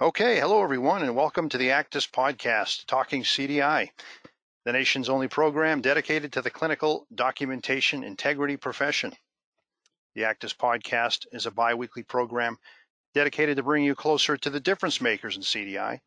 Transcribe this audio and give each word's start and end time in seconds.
Okay, 0.00 0.38
hello 0.38 0.62
everyone, 0.62 1.02
and 1.02 1.16
welcome 1.16 1.48
to 1.48 1.58
the 1.58 1.70
ACDIS 1.70 2.08
podcast, 2.08 2.86
Talking 2.86 3.24
CDI, 3.24 3.90
the 4.64 4.70
nation's 4.70 5.08
only 5.08 5.26
program 5.26 5.80
dedicated 5.80 6.32
to 6.34 6.40
the 6.40 6.50
clinical 6.50 7.04
documentation 7.12 8.04
integrity 8.04 8.56
profession. 8.56 9.12
The 10.14 10.22
ACDIS 10.22 10.56
podcast 10.56 11.26
is 11.32 11.46
a 11.46 11.50
bi 11.50 11.74
weekly 11.74 12.04
program 12.04 12.58
dedicated 13.12 13.56
to 13.56 13.64
bringing 13.64 13.86
you 13.88 13.96
closer 13.96 14.36
to 14.36 14.50
the 14.50 14.60
difference 14.60 15.00
makers 15.00 15.34
in 15.34 15.42
CDI 15.42 15.98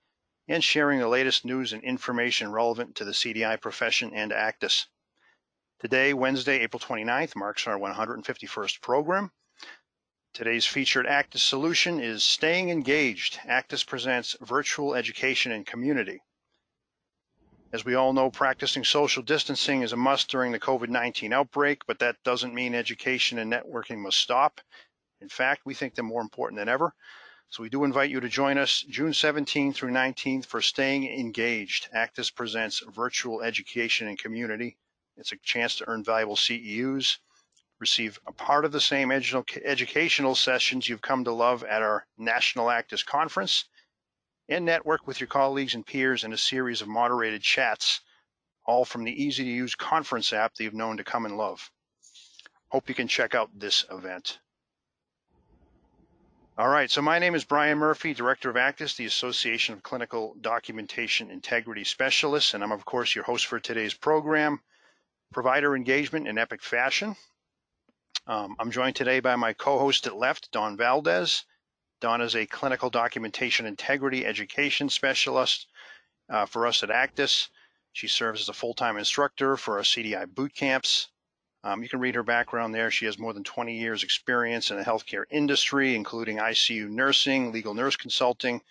and 0.47 0.63
sharing 0.63 0.99
the 0.99 1.09
latest 1.09 1.43
news 1.43 1.73
and 1.73 1.83
information 1.83 2.49
relevant 2.49 2.95
to 2.95 3.03
the 3.03 3.11
CDI 3.11 3.59
profession 3.59 4.13
and 4.13 4.31
ACDIS. 4.31 4.85
Today, 5.81 6.13
Wednesday, 6.13 6.59
April 6.61 6.79
29th, 6.79 7.35
marks 7.35 7.67
our 7.67 7.77
151st 7.77 8.79
program. 8.79 9.33
Today's 10.33 10.65
featured 10.65 11.07
ACDIS 11.07 11.41
solution 11.41 11.99
is 11.99 12.23
Staying 12.23 12.69
Engaged. 12.69 13.41
ACDIS 13.43 13.85
presents 13.85 14.37
virtual 14.39 14.95
education 14.95 15.51
and 15.51 15.67
community. 15.67 16.23
As 17.73 17.83
we 17.83 17.95
all 17.95 18.13
know, 18.13 18.31
practicing 18.31 18.85
social 18.85 19.23
distancing 19.23 19.81
is 19.81 19.91
a 19.91 19.97
must 19.97 20.29
during 20.29 20.53
the 20.53 20.59
COVID 20.59 20.87
19 20.87 21.33
outbreak, 21.33 21.85
but 21.85 21.99
that 21.99 22.23
doesn't 22.23 22.53
mean 22.53 22.73
education 22.73 23.39
and 23.39 23.51
networking 23.51 23.97
must 23.97 24.19
stop. 24.19 24.61
In 25.19 25.27
fact, 25.27 25.65
we 25.65 25.73
think 25.73 25.95
they're 25.95 26.05
more 26.05 26.21
important 26.21 26.59
than 26.59 26.69
ever. 26.69 26.95
So 27.49 27.61
we 27.61 27.69
do 27.69 27.83
invite 27.83 28.09
you 28.09 28.21
to 28.21 28.29
join 28.29 28.57
us 28.57 28.85
June 28.87 29.11
17th 29.11 29.75
through 29.75 29.91
19th 29.91 30.45
for 30.45 30.61
Staying 30.61 31.09
Engaged. 31.09 31.89
ACDIS 31.93 32.33
presents 32.33 32.79
virtual 32.87 33.41
education 33.41 34.07
and 34.07 34.17
community. 34.17 34.77
It's 35.17 35.33
a 35.33 35.37
chance 35.43 35.75
to 35.75 35.89
earn 35.89 36.05
valuable 36.05 36.37
CEUs 36.37 37.17
receive 37.81 38.19
a 38.27 38.31
part 38.31 38.63
of 38.63 38.71
the 38.71 38.79
same 38.79 39.11
educational 39.11 40.35
sessions 40.35 40.87
you've 40.87 41.01
come 41.01 41.25
to 41.25 41.33
love 41.33 41.63
at 41.63 41.81
our 41.81 42.05
National 42.17 42.67
ACDIS 42.67 43.03
Conference, 43.03 43.65
and 44.47 44.63
network 44.63 45.07
with 45.07 45.19
your 45.19 45.27
colleagues 45.27 45.73
and 45.73 45.85
peers 45.85 46.23
in 46.23 46.31
a 46.31 46.37
series 46.37 46.81
of 46.81 46.87
moderated 46.87 47.41
chats, 47.41 48.01
all 48.65 48.85
from 48.85 49.03
the 49.03 49.23
easy 49.23 49.43
to 49.43 49.49
use 49.49 49.75
conference 49.75 50.31
app 50.31 50.53
that 50.53 50.63
you've 50.63 50.73
known 50.73 50.97
to 50.97 51.03
come 51.03 51.25
and 51.25 51.37
love. 51.37 51.71
Hope 52.69 52.87
you 52.87 52.95
can 52.95 53.07
check 53.07 53.33
out 53.33 53.49
this 53.57 53.83
event. 53.91 54.39
All 56.57 56.69
right, 56.69 56.91
so 56.91 57.01
my 57.01 57.17
name 57.17 57.33
is 57.33 57.45
Brian 57.45 57.79
Murphy, 57.79 58.13
Director 58.13 58.49
of 58.49 58.57
ACDIS, 58.57 58.95
the 58.95 59.05
Association 59.05 59.73
of 59.73 59.81
Clinical 59.81 60.35
Documentation 60.39 61.31
Integrity 61.31 61.83
Specialists, 61.83 62.53
and 62.53 62.63
I'm, 62.63 62.71
of 62.71 62.85
course, 62.85 63.15
your 63.15 63.23
host 63.23 63.47
for 63.47 63.59
today's 63.59 63.95
program, 63.95 64.61
Provider 65.33 65.75
Engagement 65.75 66.27
in 66.27 66.37
Epic 66.37 66.61
Fashion. 66.61 67.15
Um, 68.31 68.55
I'm 68.59 68.71
joined 68.71 68.95
today 68.95 69.19
by 69.19 69.35
my 69.35 69.51
co-host 69.51 70.07
at 70.07 70.15
left, 70.15 70.53
Dawn 70.53 70.77
Valdez. 70.77 71.43
Dawn 71.99 72.21
is 72.21 72.33
a 72.33 72.45
clinical 72.45 72.89
documentation 72.89 73.65
integrity 73.65 74.25
education 74.25 74.87
specialist 74.87 75.67
uh, 76.29 76.45
for 76.45 76.65
us 76.65 76.81
at 76.81 76.89
ACDIS. 76.89 77.49
She 77.91 78.07
serves 78.07 78.39
as 78.39 78.47
a 78.47 78.53
full-time 78.53 78.95
instructor 78.95 79.57
for 79.57 79.75
our 79.75 79.83
CDI 79.83 80.33
boot 80.33 80.55
camps. 80.55 81.09
Um, 81.65 81.83
you 81.83 81.89
can 81.89 81.99
read 81.99 82.15
her 82.15 82.23
background 82.23 82.73
there. 82.73 82.89
She 82.89 83.03
has 83.03 83.19
more 83.19 83.33
than 83.33 83.43
20 83.43 83.77
years 83.77 84.01
experience 84.01 84.71
in 84.71 84.77
the 84.77 84.85
healthcare 84.85 85.25
industry, 85.29 85.93
including 85.93 86.37
ICU 86.37 86.87
nursing, 86.87 87.51
legal 87.51 87.73
nurse 87.73 87.97
consulting, 87.97 88.61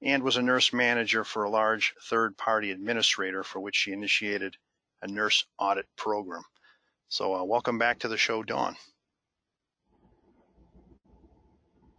and 0.00 0.22
was 0.22 0.36
a 0.36 0.42
nurse 0.42 0.72
manager 0.72 1.24
for 1.24 1.42
a 1.42 1.50
large 1.50 1.92
third-party 2.04 2.70
administrator 2.70 3.42
for 3.42 3.58
which 3.58 3.74
she 3.74 3.90
initiated 3.90 4.56
a 5.02 5.08
nurse 5.08 5.44
audit 5.58 5.86
program. 5.96 6.44
So 7.08 7.34
uh, 7.34 7.42
welcome 7.42 7.78
back 7.78 7.98
to 7.98 8.08
the 8.08 8.16
show, 8.16 8.44
Dawn. 8.44 8.76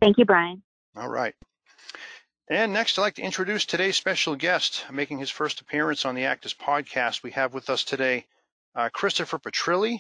Thank 0.02 0.18
you, 0.18 0.26
Brian. 0.26 0.64
All 0.96 1.10
right. 1.10 1.36
And 2.50 2.74
next, 2.74 2.98
I'd 2.98 3.04
like 3.04 3.16
to 3.16 3.22
introduce 3.22 3.66
today's 3.66 3.96
special 3.96 4.36
guest, 4.36 4.86
making 4.92 5.20
his 5.20 5.30
first 5.30 5.62
appearance 5.62 6.06
on 6.06 6.16
the 6.16 6.24
ACDIS 6.24 6.56
podcast. 6.56 7.22
We 7.22 7.32
have 7.32 7.54
with 7.54 7.70
us 7.70 7.84
today 7.84 8.26
uh, 8.76 8.90
Christopher 8.92 9.38
Petrilli. 9.38 10.00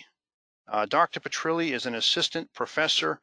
Uh, 0.67 0.85
Dr. 0.85 1.19
Petrilli 1.19 1.71
is 1.73 1.85
an 1.85 1.95
assistant 1.95 2.51
professor 2.53 3.21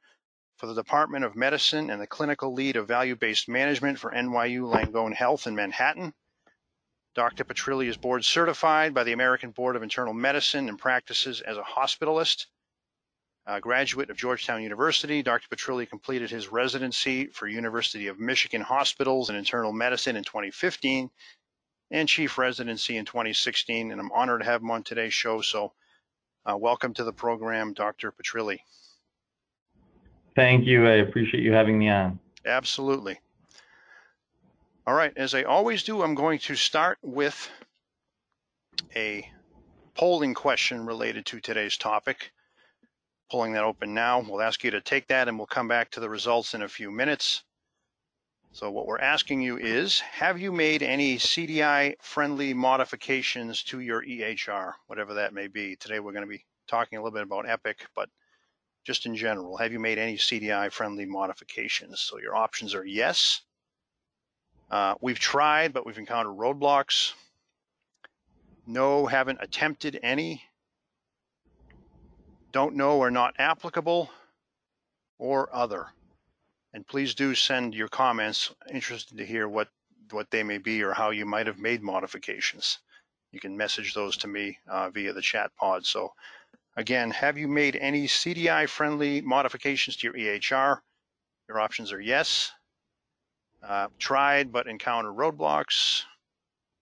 for 0.59 0.67
the 0.67 0.75
Department 0.75 1.25
of 1.25 1.35
Medicine 1.35 1.91
and 1.91 2.01
the 2.01 2.07
clinical 2.07 2.53
lead 2.53 2.77
of 2.77 2.89
value 2.89 3.17
based 3.17 3.49
management 3.49 3.99
for 3.99 4.11
NYU 4.11 4.63
Langone 4.63 5.15
Health 5.15 5.47
in 5.47 5.55
Manhattan. 5.55 6.15
Dr. 7.15 7.45
Petrilli 7.45 7.89
is 7.89 7.97
board 7.97 8.25
certified 8.25 8.95
by 8.95 9.03
the 9.03 9.13
American 9.13 9.51
Board 9.51 9.75
of 9.75 9.83
Internal 9.83 10.15
Medicine 10.15 10.69
and 10.69 10.79
practices 10.79 11.41
as 11.41 11.57
a 11.57 11.63
hospitalist 11.63 12.47
a 13.47 13.61
graduate 13.61 14.11
of 14.11 14.17
Georgetown 14.17 14.63
University, 14.63 15.23
Dr. 15.23 15.49
Petrilli 15.49 15.89
completed 15.89 16.31
his 16.31 16.51
residency 16.51 17.27
for 17.27 17.47
University 17.47 18.09
of 18.09 18.19
Michigan 18.19 18.61
Hospitals 18.61 19.31
in 19.31 19.37
internal 19.37 19.73
medicine 19.73 20.17
in 20.17 20.25
2015 20.25 21.11
and 21.93 22.09
chief 22.09 22.39
residency 22.39 22.97
in 22.97 23.05
2016. 23.05 23.93
And 23.93 24.01
I'm 24.01 24.11
honored 24.11 24.41
to 24.41 24.47
have 24.47 24.63
him 24.63 24.71
on 24.73 24.83
today's 24.83 25.15
show. 25.15 25.43
So 25.43 25.73
uh, 26.45 26.57
welcome 26.57 26.93
to 26.95 27.05
the 27.05 27.13
program, 27.13 27.73
Dr. 27.73 28.13
Petrilli. 28.13 28.59
Thank 30.35 30.67
you. 30.67 30.87
I 30.87 30.95
appreciate 30.95 31.43
you 31.43 31.53
having 31.53 31.79
me 31.79 31.89
on. 31.89 32.19
Absolutely. 32.45 33.21
All 34.89 34.95
right, 34.95 35.13
as 35.17 35.35
I 35.35 35.43
always 35.43 35.83
do, 35.83 36.03
I'm 36.03 36.15
going 36.15 36.39
to 36.41 36.55
start 36.55 36.99
with 37.03 37.51
a 38.95 39.29
polling 39.95 40.35
question 40.35 40.87
related 40.87 41.27
to 41.27 41.41
today's 41.41 41.77
topic 41.77 42.33
pulling 43.31 43.53
that 43.53 43.65
open 43.65 43.95
now. 43.95 44.21
We'll 44.21 44.43
ask 44.43 44.63
you 44.65 44.71
to 44.73 44.81
take 44.81 45.09
that 45.09 45.29
and 45.29 45.39
we'll 45.39 45.47
come 45.47 45.69
back 45.69 45.91
to 45.93 46.01
the 46.01 46.09
results 46.09 46.55
in 46.55 46.63
a 46.63 46.69
few 46.69 46.91
minutes. 46.91 47.43
So 48.53 48.71
what 48.71 48.87
we're 48.87 48.99
asking 48.99 49.43
you 49.43 49.59
is, 49.59 50.01
have 50.01 50.41
you 50.41 50.51
made 50.51 50.83
any 50.83 51.19
CDI 51.19 51.97
friendly 52.01 52.55
modifications 52.55 53.63
to 53.65 53.81
your 53.81 54.03
EHR, 54.03 54.73
whatever 54.87 55.15
that 55.15 55.35
may 55.35 55.47
be? 55.47 55.77
Today 55.77 56.01
we're 56.01 56.13
going 56.13 56.25
to 56.25 56.29
be 56.29 56.45
talking 56.67 56.99
a 56.99 57.03
little 57.03 57.15
bit 57.15 57.25
about 57.25 57.49
Epic, 57.49 57.87
but 57.95 58.09
just 58.85 59.05
in 59.05 59.15
general, 59.15 59.57
have 59.59 59.73
you 59.73 59.81
made 59.81 59.99
any 59.99 60.17
CDI 60.17 60.73
friendly 60.73 61.05
modifications? 61.05 62.01
So 62.01 62.19
your 62.19 62.35
options 62.35 62.75
are 62.75 62.85
yes. 62.85 63.43
Uh, 64.71 64.95
we've 65.01 65.19
tried, 65.19 65.73
but 65.73 65.85
we've 65.85 65.99
encountered 65.99 66.37
roadblocks. 66.37 67.13
No, 68.67 69.07
haven't 69.07 69.41
attempted 69.43 70.01
any 70.03 70.43
don't 72.57 72.75
know 72.75 73.03
are 73.03 73.11
not 73.11 73.35
applicable, 73.39 74.11
or 75.19 75.55
other. 75.55 75.89
And 76.73 76.87
please 76.87 77.15
do 77.15 77.35
send 77.35 77.75
your 77.75 77.89
comments. 77.89 78.51
Interested 78.73 79.19
to 79.19 79.27
hear 79.27 79.47
what, 79.47 79.69
what 80.11 80.31
they 80.31 80.43
may 80.43 80.57
be 80.57 80.83
or 80.83 80.95
how 80.95 81.11
you 81.11 81.27
might 81.27 81.49
have 81.49 81.59
made 81.59 81.83
modifications. 81.83 82.79
You 83.31 83.41
can 83.41 83.59
message 83.59 83.93
those 83.93 84.17
to 84.17 84.27
me 84.27 84.59
uh, 84.71 84.89
via 84.89 85.13
the 85.13 85.21
chat 85.21 85.55
pod. 85.57 85.85
So 85.85 86.15
again, 86.79 87.11
have 87.11 87.37
you 87.37 87.47
made 87.47 87.77
any 87.77 88.07
CDI 88.07 88.67
friendly 88.71 89.21
modifications 89.21 89.99
to 89.99 90.07
your 90.07 90.15
EHR? 90.15 90.79
Your 91.51 91.61
options 91.61 91.93
are 91.93 92.01
yes, 92.01 92.53
uh, 93.63 93.89
tried 93.99 94.51
but 94.51 94.67
encountered 94.67 95.15
roadblocks, 95.15 96.05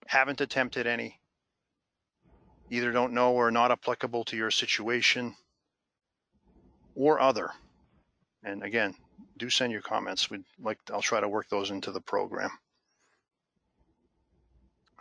haven't 0.06 0.40
attempted 0.40 0.86
any, 0.86 1.18
either 2.70 2.92
don't 2.92 3.12
know 3.12 3.32
or 3.32 3.50
not 3.50 3.72
applicable 3.72 4.22
to 4.26 4.36
your 4.36 4.52
situation, 4.52 5.34
or 6.94 7.20
other. 7.20 7.50
And 8.42 8.62
again, 8.62 8.94
do 9.36 9.50
send 9.50 9.72
your 9.72 9.82
comments. 9.82 10.30
We'd 10.30 10.44
like 10.62 10.78
I'll 10.92 11.02
try 11.02 11.20
to 11.20 11.28
work 11.28 11.48
those 11.48 11.70
into 11.70 11.92
the 11.92 12.00
program. 12.00 12.50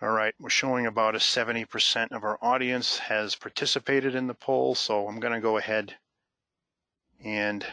All 0.01 0.09
right, 0.09 0.35
we're 0.39 0.49
showing 0.49 0.87
about 0.87 1.15
a 1.15 1.19
70% 1.19 2.11
of 2.11 2.25
our 2.25 2.37
audience 2.41 2.97
has 2.97 3.35
participated 3.35 4.15
in 4.15 4.27
the 4.27 4.33
poll, 4.33 4.75
so 4.75 5.07
I'm 5.07 5.19
going 5.19 5.33
to 5.33 5.39
go 5.39 5.57
ahead 5.57 5.95
and 7.23 7.65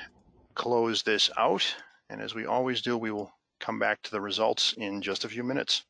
close 0.55 1.03
this 1.03 1.29
out. 1.37 1.75
And 2.09 2.21
as 2.21 2.35
we 2.35 2.47
always 2.47 2.83
do, 2.83 2.97
we 2.97 3.11
will 3.11 3.33
come 3.59 3.81
back 3.81 4.03
to 4.03 4.11
the 4.13 4.21
results 4.21 4.75
in 4.75 5.03
just 5.03 5.25
a 5.25 5.29
few 5.29 5.43
minutes. 5.43 5.85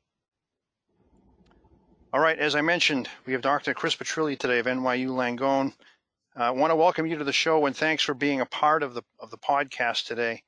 All 2.12 2.20
right, 2.20 2.38
as 2.38 2.56
I 2.56 2.62
mentioned, 2.62 3.08
we 3.26 3.34
have 3.34 3.42
Dr. 3.42 3.74
Chris 3.74 3.94
Petrilli 3.94 4.38
today 4.38 4.60
of 4.60 4.66
NYU 4.66 5.10
Langone. 5.10 5.74
I 6.36 6.50
want 6.52 6.70
to 6.70 6.76
welcome 6.76 7.06
you 7.06 7.18
to 7.18 7.24
the 7.24 7.32
show 7.32 7.66
and 7.66 7.76
thanks 7.76 8.04
for 8.04 8.14
being 8.14 8.40
a 8.40 8.46
part 8.46 8.82
of 8.84 8.94
the 8.94 9.02
of 9.18 9.30
the 9.30 9.38
podcast 9.38 10.06
today. 10.06 10.42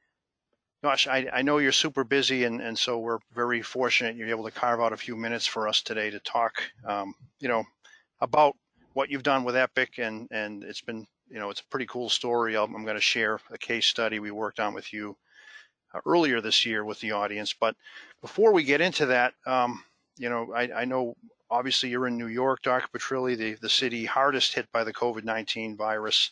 Gosh, 0.83 1.09
I, 1.09 1.29
I 1.33 1.43
know 1.43 1.59
you're 1.59 1.73
super 1.73 2.05
busy, 2.05 2.45
and, 2.45 2.61
and 2.61 2.79
so 2.79 2.99
we're 2.99 3.19
very 3.33 3.63
fortunate 3.63 4.17
you're 4.17 4.29
able 4.29 4.45
to 4.45 4.51
carve 4.51 4.81
out 4.81 4.93
a 4.93 4.97
few 4.97 5.17
minutes 5.17 5.47
for 5.47 5.69
us 5.69 5.81
today 5.81 6.11
to 6.11 6.19
talk, 6.21 6.63
um, 6.85 7.15
you 7.39 7.49
know, 7.49 7.65
about 8.21 8.57
what 8.93 9.09
you've 9.09 9.23
done 9.23 9.45
with 9.45 9.57
Epic, 9.57 9.99
and 9.99 10.29
and 10.31 10.63
it's 10.63 10.81
been, 10.81 11.07
you 11.29 11.39
know, 11.39 11.51
it's 11.51 11.61
a 11.61 11.67
pretty 11.67 11.87
cool 11.87 12.09
story. 12.09 12.57
i 12.57 12.63
am 12.63 12.85
going 12.85 12.97
to 12.97 13.01
share 13.01 13.41
a 13.51 13.59
case 13.59 13.87
study 13.87 14.21
we 14.21 14.31
worked 14.31 14.61
on 14.61 14.75
with 14.75 14.93
you 14.93 15.17
uh, 15.95 16.01
earlier 16.07 16.41
this 16.41 16.65
year 16.65 16.85
with 16.85 17.01
the 17.01 17.13
audience. 17.13 17.55
But 17.59 17.75
before 18.21 18.53
we 18.53 18.63
get 18.63 18.81
into 18.81 19.07
that, 19.07 19.35
um, 19.47 19.85
you 20.17 20.31
know, 20.31 20.53
I, 20.55 20.83
I 20.83 20.85
know 20.85 21.17
obviously 21.53 21.91
you're 21.91 22.07
in 22.07 22.17
New 22.17 22.29
York, 22.29 22.63
Dr. 22.63 22.89
Petrilli, 22.89 23.37
the, 23.37 23.55
the 23.61 23.69
city 23.69 24.05
hardest 24.05 24.55
hit 24.55 24.67
by 24.73 24.83
the 24.83 24.93
COVID-19 24.93 25.77
virus. 25.77 26.31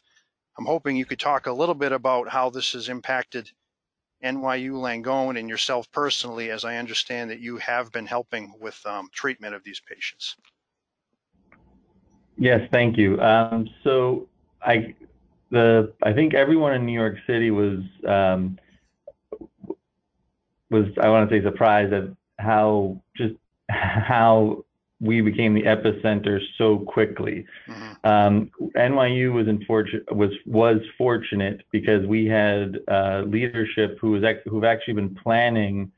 I'm 0.58 0.64
hoping 0.64 0.96
you 0.96 1.04
could 1.04 1.20
talk 1.20 1.46
a 1.46 1.52
little 1.52 1.74
bit 1.74 1.92
about 1.92 2.28
how 2.28 2.50
this 2.50 2.72
has 2.72 2.88
impacted 2.88 3.50
NYU 4.24 4.72
Langone 4.72 5.38
and 5.38 5.48
yourself 5.48 5.90
personally, 5.92 6.50
as 6.50 6.64
I 6.64 6.76
understand 6.76 7.30
that 7.30 7.40
you 7.40 7.58
have 7.58 7.92
been 7.92 8.06
helping 8.06 8.54
with 8.60 8.80
um, 8.86 9.08
treatment 9.12 9.54
of 9.54 9.62
these 9.62 9.80
patients. 9.80 10.36
Yes, 12.36 12.66
thank 12.72 12.96
you. 12.96 13.20
Um, 13.20 13.68
so 13.84 14.26
I, 14.62 14.94
the 15.50 15.92
I 16.02 16.12
think 16.12 16.34
everyone 16.34 16.72
in 16.74 16.86
New 16.86 16.98
York 16.98 17.16
City 17.26 17.50
was 17.50 17.80
um, 18.06 18.58
was 20.70 20.86
I 21.00 21.08
want 21.08 21.28
to 21.28 21.36
say 21.36 21.44
surprised 21.44 21.92
at 21.92 22.04
how 22.38 23.00
just 23.16 23.34
how 23.70 24.64
we 25.00 25.22
became 25.22 25.54
the 25.54 25.62
epicenter 25.62 26.40
so 26.58 26.78
quickly. 26.78 27.46
Mm-hmm. 27.66 28.08
Um, 28.08 28.50
NYU 28.76 29.32
was 29.32 29.48
unfortunate 29.48 30.14
was 30.14 30.30
was 30.46 30.80
fortunate 30.98 31.62
because 31.70 32.06
we 32.06 32.26
had 32.26 32.78
uh, 32.88 33.22
leadership 33.26 33.98
who 34.00 34.10
was 34.12 34.24
ex- 34.24 34.42
who've 34.46 34.64
actually 34.64 34.94
been 34.94 35.14
planning 35.14 35.90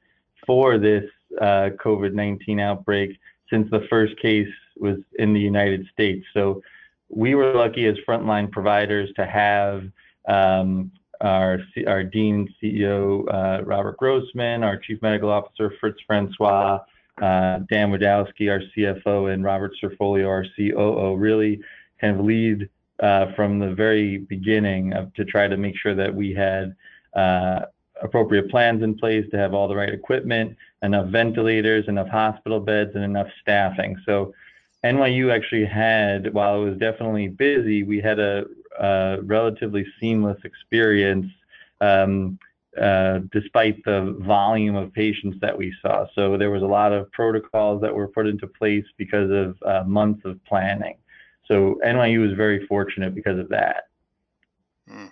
for 0.46 0.78
this 0.78 1.04
uh, 1.40 1.70
COVID-19 1.84 2.60
outbreak 2.60 3.19
since 3.50 3.69
the 3.70 3.87
first 3.90 4.16
case 4.20 4.49
was 4.78 4.99
in 5.19 5.32
the 5.32 5.40
United 5.40 5.87
States. 5.93 6.25
So 6.32 6.62
we 7.08 7.34
were 7.34 7.55
lucky 7.55 7.87
as 7.87 7.96
frontline 8.08 8.50
providers 8.50 9.10
to 9.16 9.26
have 9.26 9.84
um, 10.28 10.93
our 11.20 11.58
our 11.88 12.05
dean 12.05 12.52
CEO 12.62 13.25
uh, 13.32 13.64
Robert 13.64 13.96
Grossman, 13.96 14.62
our 14.62 14.76
chief 14.76 15.02
medical 15.02 15.31
officer 15.31 15.75
Fritz 15.81 15.98
Francois 16.06 16.78
Dan 17.22 17.90
Wadowski, 17.92 18.50
our 18.50 18.60
CFO, 18.76 19.32
and 19.32 19.44
Robert 19.44 19.72
Cerfolio, 19.80 20.28
our 20.28 20.44
COO, 20.56 21.14
really 21.14 21.60
kind 22.00 22.19
of 22.19 22.24
lead 22.24 22.69
uh, 23.00 23.32
from 23.34 23.58
the 23.58 23.72
very 23.74 24.19
beginning 24.19 24.92
of, 24.92 25.12
to 25.14 25.24
try 25.24 25.48
to 25.48 25.56
make 25.56 25.76
sure 25.76 25.94
that 25.94 26.14
we 26.14 26.32
had 26.34 26.74
uh, 27.14 27.60
appropriate 28.02 28.50
plans 28.50 28.82
in 28.82 28.96
place 28.96 29.24
to 29.30 29.38
have 29.38 29.54
all 29.54 29.69
the 29.69 29.76
right 29.76 29.92
equipment, 29.92 30.56
enough 30.82 31.08
ventilators, 31.08 31.86
enough 31.88 32.08
hospital 32.08 32.60
beds, 32.60 32.90
and 32.94 33.04
enough 33.04 33.28
staffing. 33.40 33.96
So 34.04 34.34
NYU 34.84 35.32
actually 35.32 35.64
had, 35.64 36.32
while 36.34 36.60
it 36.60 36.70
was 36.70 36.78
definitely 36.78 37.28
busy, 37.28 37.84
we 37.84 38.00
had 38.00 38.19
a, 38.19 38.46
a 38.80 39.19
relatively 39.22 39.86
seamless 40.00 40.38
experience. 40.44 41.30
Um, 41.80 42.38
uh, 42.42 42.51
despite 43.32 43.84
the 43.84 44.16
volume 44.20 44.76
of 44.76 44.92
patients 44.92 45.36
that 45.40 45.56
we 45.56 45.72
saw. 45.82 46.06
So 46.14 46.36
there 46.36 46.50
was 46.50 46.62
a 46.62 46.66
lot 46.66 46.92
of 46.92 47.10
protocols 47.12 47.82
that 47.82 47.94
were 47.94 48.08
put 48.08 48.26
into 48.26 48.46
place 48.46 48.84
because 48.96 49.30
of 49.30 49.56
uh, 49.64 49.84
months 49.86 50.22
of 50.24 50.42
planning. 50.44 50.96
So 51.46 51.78
NYU 51.84 52.26
was 52.26 52.36
very 52.36 52.66
fortunate 52.66 53.14
because 53.14 53.38
of 53.38 53.48
that. 53.50 53.88
Mm. 54.90 55.10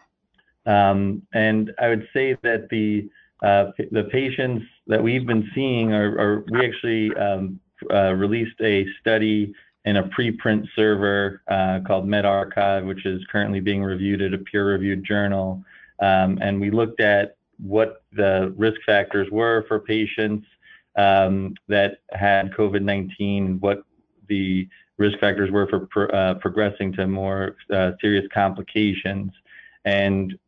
Um, 0.66 1.22
and 1.32 1.72
I 1.78 1.88
would 1.88 2.08
say 2.12 2.36
that 2.42 2.68
the 2.70 3.08
uh, 3.42 3.70
the 3.90 4.04
patients 4.12 4.66
that 4.86 5.02
we've 5.02 5.26
been 5.26 5.50
seeing 5.54 5.94
are, 5.94 6.18
are 6.18 6.44
we 6.50 6.66
actually 6.66 7.14
um, 7.16 7.58
uh, 7.90 8.12
released 8.12 8.60
a 8.60 8.86
study 9.00 9.54
in 9.86 9.96
a 9.96 10.02
preprint 10.08 10.66
server 10.76 11.40
uh, 11.48 11.80
called 11.86 12.06
medRxiv, 12.06 12.86
which 12.86 13.06
is 13.06 13.22
currently 13.32 13.60
being 13.60 13.82
reviewed 13.82 14.20
at 14.20 14.34
a 14.34 14.38
peer-reviewed 14.38 15.02
journal. 15.04 15.64
Um, 16.00 16.38
and 16.42 16.60
we 16.60 16.70
looked 16.70 17.00
at 17.00 17.36
what 17.62 18.02
the 18.12 18.52
risk 18.56 18.80
factors 18.86 19.28
were 19.30 19.64
for 19.68 19.80
patients 19.80 20.46
um, 20.96 21.54
that 21.68 21.98
had 22.12 22.52
COVID-19, 22.52 23.60
what 23.60 23.82
the 24.28 24.68
risk 24.98 25.18
factors 25.18 25.50
were 25.50 25.66
for 25.66 25.86
pro, 25.86 26.06
uh, 26.08 26.34
progressing 26.34 26.92
to 26.92 27.06
more 27.06 27.56
uh, 27.72 27.92
serious 28.00 28.26
complications. 28.32 29.32
And 29.84 30.38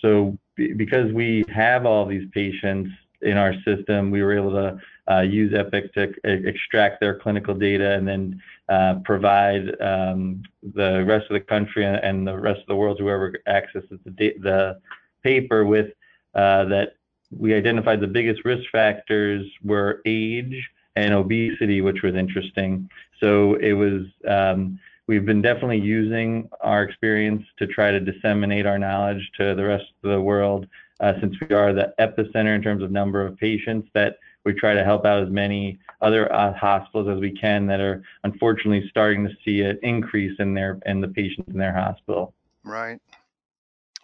so 0.00 0.38
because 0.56 1.12
we 1.12 1.44
have 1.52 1.86
all 1.86 2.06
these 2.06 2.28
patients 2.32 2.90
in 3.22 3.36
our 3.36 3.54
system, 3.64 4.10
we 4.10 4.22
were 4.22 4.36
able 4.36 4.52
to 4.52 4.80
uh, 5.10 5.20
use 5.20 5.54
Epic 5.54 5.92
to 5.94 6.12
extract 6.24 7.00
their 7.00 7.18
clinical 7.18 7.54
data 7.54 7.92
and 7.92 8.06
then 8.06 8.42
uh, 8.68 8.96
provide 9.04 9.80
um, 9.80 10.42
the 10.74 11.04
rest 11.04 11.26
of 11.30 11.34
the 11.34 11.40
country 11.40 11.84
and, 11.84 12.26
the 12.26 12.36
rest 12.36 12.60
of 12.60 12.66
the 12.66 12.76
world, 12.76 12.98
whoever 12.98 13.34
accesses 13.46 13.98
the, 14.04 14.34
the 14.40 14.78
paper 15.22 15.64
with 15.64 15.88
that 16.36 16.94
we 17.36 17.54
identified 17.54 18.00
the 18.00 18.06
biggest 18.06 18.44
risk 18.44 18.64
factors 18.70 19.46
were 19.64 20.02
age 20.06 20.70
and 20.94 21.12
obesity, 21.12 21.80
which 21.80 22.02
was 22.02 22.14
interesting. 22.14 22.88
So 23.20 23.54
it 23.56 23.72
was, 23.72 24.02
um, 24.28 24.78
we've 25.06 25.26
been 25.26 25.42
definitely 25.42 25.80
using 25.80 26.48
our 26.60 26.82
experience 26.82 27.44
to 27.58 27.66
try 27.66 27.90
to 27.90 28.00
disseminate 28.00 28.66
our 28.66 28.78
knowledge 28.78 29.30
to 29.38 29.54
the 29.54 29.64
rest 29.64 29.84
of 30.02 30.10
the 30.10 30.20
world. 30.20 30.66
Uh, 31.00 31.12
since 31.20 31.34
we 31.40 31.54
are 31.54 31.74
the 31.74 31.92
epicenter 31.98 32.54
in 32.54 32.62
terms 32.62 32.82
of 32.82 32.90
number 32.90 33.24
of 33.24 33.36
patients, 33.36 33.88
that 33.92 34.18
we 34.44 34.54
try 34.54 34.72
to 34.72 34.84
help 34.84 35.04
out 35.04 35.22
as 35.22 35.28
many 35.28 35.78
other 36.00 36.32
uh, 36.32 36.54
hospitals 36.54 37.08
as 37.08 37.20
we 37.20 37.32
can 37.32 37.66
that 37.66 37.80
are 37.80 38.02
unfortunately 38.24 38.88
starting 38.88 39.24
to 39.26 39.34
see 39.44 39.60
an 39.62 39.78
increase 39.82 40.38
in 40.38 40.54
their 40.54 40.78
in 40.86 41.00
the 41.00 41.08
patients 41.08 41.48
in 41.48 41.58
their 41.58 41.74
hospital. 41.74 42.32
Right. 42.64 42.98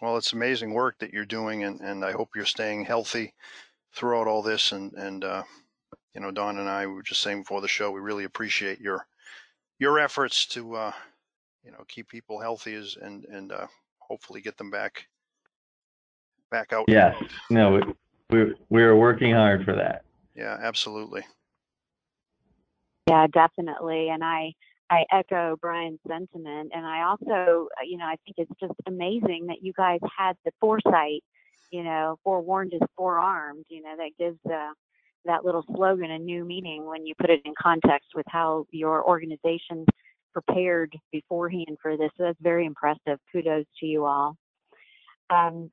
Well, 0.03 0.17
it's 0.17 0.33
amazing 0.33 0.73
work 0.73 0.99
that 0.99 1.13
you're 1.13 1.23
doing, 1.23 1.63
and, 1.63 1.79
and 1.79 2.03
I 2.03 2.11
hope 2.11 2.31
you're 2.35 2.43
staying 2.43 2.83
healthy 2.83 3.33
throughout 3.93 4.27
all 4.27 4.41
this. 4.41 4.73
And 4.73 4.91
and 4.95 5.23
uh, 5.23 5.43
you 6.13 6.19
know, 6.19 6.29
Dawn 6.29 6.57
and 6.57 6.67
I 6.67 6.85
we 6.85 6.93
were 6.93 7.03
just 7.03 7.21
saying 7.21 7.43
before 7.43 7.61
the 7.61 7.69
show, 7.69 7.89
we 7.89 8.01
really 8.01 8.25
appreciate 8.25 8.81
your 8.81 9.07
your 9.79 9.99
efforts 9.99 10.45
to 10.47 10.75
uh, 10.75 10.91
you 11.63 11.71
know 11.71 11.85
keep 11.87 12.09
people 12.09 12.37
healthy 12.37 12.73
as 12.73 12.97
and 13.01 13.23
and 13.23 13.53
uh, 13.53 13.65
hopefully 13.99 14.41
get 14.41 14.57
them 14.57 14.69
back 14.69 15.07
back 16.51 16.73
out. 16.73 16.83
Yes, 16.89 17.15
no, 17.49 17.71
we 17.71 17.81
we 18.29 18.53
we're 18.67 18.97
working 18.97 19.33
hard 19.33 19.63
for 19.63 19.73
that. 19.73 20.03
Yeah, 20.35 20.57
absolutely. 20.61 21.21
Yeah, 23.07 23.27
definitely, 23.27 24.09
and 24.09 24.21
I 24.21 24.53
I 24.89 25.05
echo 25.11 25.57
Brian's 25.59 25.99
sentiment. 26.07 26.71
And 26.73 26.85
I 26.85 27.03
also, 27.03 27.67
uh, 27.77 27.83
you 27.85 27.97
know, 27.97 28.05
I 28.05 28.15
think 28.25 28.37
it's 28.37 28.59
just 28.59 28.73
amazing 28.87 29.47
that 29.47 29.61
you 29.61 29.73
guys 29.73 29.99
had 30.17 30.35
the 30.45 30.51
foresight, 30.59 31.23
you 31.71 31.83
know, 31.83 32.17
forewarned 32.23 32.73
is 32.73 32.81
forearmed, 32.95 33.65
you 33.69 33.81
know, 33.81 33.95
that 33.97 34.11
gives 34.19 34.39
uh, 34.45 34.71
that 35.25 35.45
little 35.45 35.63
slogan 35.75 36.11
a 36.11 36.19
new 36.19 36.45
meaning 36.45 36.85
when 36.85 37.05
you 37.05 37.13
put 37.19 37.29
it 37.29 37.41
in 37.45 37.53
context 37.59 38.09
with 38.15 38.25
how 38.27 38.65
your 38.71 39.07
organization 39.07 39.85
prepared 40.33 40.95
beforehand 41.11 41.77
for 41.81 41.95
this. 41.97 42.09
So 42.17 42.23
that's 42.23 42.39
very 42.41 42.65
impressive. 42.65 43.19
Kudos 43.31 43.65
to 43.79 43.85
you 43.85 44.05
all. 44.05 44.35
Um, 45.29 45.71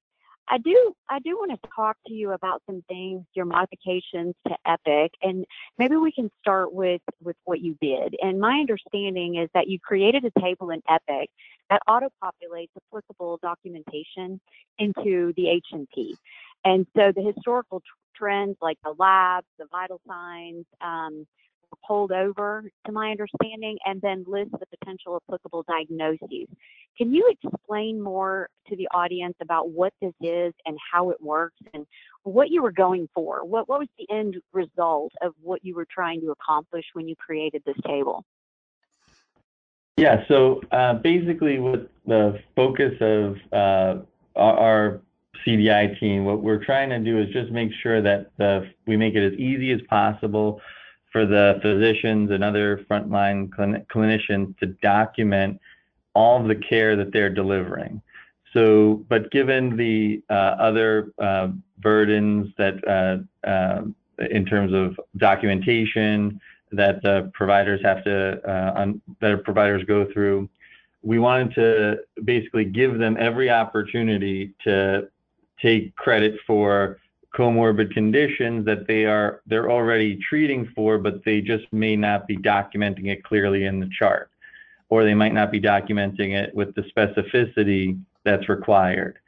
I 0.51 0.59
do 0.59 0.95
I 1.09 1.21
do 1.21 1.37
want 1.37 1.53
to 1.53 1.69
talk 1.75 1.97
to 2.09 2.13
you 2.13 2.33
about 2.33 2.61
some 2.67 2.83
things, 2.89 3.25
your 3.35 3.45
modifications 3.45 4.35
to 4.49 4.55
Epic, 4.67 5.13
and 5.23 5.45
maybe 5.79 5.95
we 5.97 6.11
can 6.11 6.29
start 6.41 6.75
with 6.75 7.01
with 7.23 7.37
what 7.45 7.61
you 7.61 7.77
did. 7.81 8.17
And 8.21 8.41
my 8.41 8.59
understanding 8.59 9.37
is 9.37 9.49
that 9.55 9.69
you 9.69 9.79
created 9.79 10.25
a 10.25 10.41
table 10.41 10.71
in 10.71 10.83
Epic 10.89 11.31
that 11.71 11.81
auto-populates 11.87 12.71
applicable 12.77 13.39
documentation 13.43 14.41
into 14.79 15.33
the 15.37 15.49
H&P. 15.49 16.17
And 16.65 16.85
so 16.97 17.13
the 17.15 17.23
historical 17.23 17.81
trends 18.17 18.57
like 18.61 18.79
the 18.83 18.95
labs, 18.99 19.47
the 19.59 19.67
vital 19.71 20.01
signs, 20.07 20.67
um, 20.81 21.27
pulled 21.87 22.13
over, 22.13 22.65
to 22.87 22.93
my 22.93 23.11
understanding, 23.11 23.79
and 23.85 24.01
then 24.01 24.25
list 24.27 24.51
the 24.53 24.67
potential 24.79 25.21
applicable 25.25 25.65
diagnoses. 25.69 26.49
Can 26.97 27.15
you 27.15 27.33
explain 27.43 28.01
more 28.01 28.49
to 28.69 28.77
the 28.77 28.89
audience 28.93 29.37
about 29.41 29.71
what 29.71 29.93
this 30.01 30.15
is 30.21 30.53
and 30.67 30.77
how 30.93 31.11
it 31.11 31.21
works 31.21 31.57
and 31.73 31.87
what 32.23 32.51
you 32.51 32.63
were 32.63 32.73
going 32.73 33.09
for? 33.15 33.45
What, 33.45 33.69
what 33.69 33.81
was 33.81 33.89
the 33.99 34.07
end 34.15 34.37
result 34.53 35.13
of 35.23 35.33
what 35.43 35.65
you 35.65 35.75
were 35.75 35.87
trying 35.91 36.21
to 36.21 36.31
accomplish 36.31 36.85
when 36.93 37.09
you 37.09 37.17
created 37.17 37.63
this 37.65 37.77
table? 37.87 38.25
Yeah, 39.97 40.25
so 40.29 40.63
uh, 40.73 40.95
basically, 40.95 41.59
what 41.59 41.91
the 42.07 42.41
focus 42.57 42.95
of 43.01 43.37
uh, 43.53 44.03
our 44.35 45.01
CDI 45.47 45.99
team, 45.99 46.25
what 46.25 46.43
we're 46.43 46.65
trying 46.65 46.91
to 46.91 46.99
do 46.99 47.19
is 47.19 47.29
just 47.33 47.51
make 47.51 47.71
sure 47.83 48.03
that 48.03 48.31
the, 48.39 48.71
we 48.87 48.97
make 48.97 49.15
it 49.15 49.33
as 49.33 49.39
easy 49.39 49.73
as 49.73 49.81
possible 49.89 50.61
for 51.13 51.27
the 51.27 51.59
physicians 51.63 52.31
and 52.31 52.45
other 52.45 52.85
frontline 52.91 53.49
clinicians 53.89 54.57
to 54.59 54.67
document 54.83 55.61
all 56.15 56.41
of 56.41 56.49
the 56.49 56.55
care 56.55 56.97
that 56.97 57.13
they're 57.13 57.33
delivering. 57.33 58.01
So, 58.53 59.05
but 59.09 59.31
given 59.31 59.77
the 59.77 60.23
uh, 60.29 60.57
other 60.59 61.13
uh, 61.19 61.49
burdens 61.79 62.53
that 62.59 62.77
uh, 62.87 63.49
uh 63.49 63.83
in 64.31 64.45
terms 64.45 64.75
of 64.75 65.01
documentation 65.17 66.39
that 66.73 67.01
the 67.03 67.31
providers 67.33 67.81
have 67.83 68.05
to 68.05 68.41
uh, 68.47 68.73
un- 68.77 69.01
that 69.21 69.45
providers 69.45 69.83
go 69.85 70.07
through, 70.13 70.49
we 71.03 71.19
wanted 71.19 71.55
to 71.55 71.99
basically 72.25 72.65
give 72.65 72.99
them 72.99 73.17
every 73.19 73.51
opportunity 73.51 74.53
to 74.65 75.09
take 75.61 75.95
credit 75.97 76.35
for 76.47 76.99
comorbid 77.35 77.93
conditions 77.93 78.65
that 78.67 78.87
they 78.87 79.05
are 79.05 79.41
they're 79.47 79.71
already 79.71 80.17
treating 80.17 80.69
for, 80.75 80.99
but 80.99 81.25
they 81.25 81.41
just 81.41 81.65
may 81.73 81.97
not 81.97 82.27
be 82.27 82.37
documenting 82.37 83.07
it 83.07 83.23
clearly 83.25 83.65
in 83.67 83.81
the 83.81 83.89
chart, 83.97 84.31
or 84.89 85.05
they 85.05 85.15
might 85.15 85.35
not 85.35 85.53
be 85.53 85.61
documenting 85.61 86.35
it 86.35 86.55
with 86.55 86.75
the 86.75 86.83
specificity 86.83 87.99
that's 88.25 88.49
required. 88.49 89.19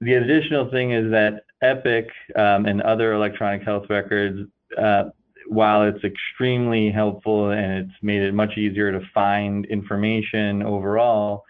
the 0.00 0.14
additional 0.14 0.70
thing 0.70 0.92
is 0.92 1.10
that 1.10 1.44
Epic 1.62 2.08
um, 2.36 2.66
and 2.66 2.82
other 2.82 3.12
electronic 3.14 3.62
health 3.62 3.86
records, 3.88 4.48
uh, 4.78 5.04
while 5.48 5.82
it's 5.82 6.04
extremely 6.04 6.90
helpful 6.90 7.50
and 7.50 7.72
it's 7.72 8.02
made 8.02 8.20
it 8.20 8.34
much 8.34 8.58
easier 8.58 8.92
to 8.92 9.00
find 9.14 9.64
information 9.66 10.62
overall, 10.62 11.44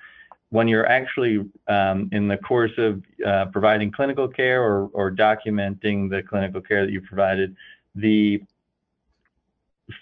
when 0.51 0.69
you're 0.69 0.87
actually 0.87 1.45
um, 1.69 2.09
in 2.13 2.29
the 2.29 2.37
course 2.37 2.73
of 2.79 3.03
uh, 3.27 3.47
providing 3.47 3.91
clinical 3.91 4.29
care 4.29 4.63
or, 4.63 4.89
or 4.93 5.11
documenting 5.11 6.09
the 6.09 6.23
clinical 6.23 6.61
care 6.61 6.85
that 6.87 6.93
you 6.93 7.01
provided, 7.01 7.57
the 7.95 8.43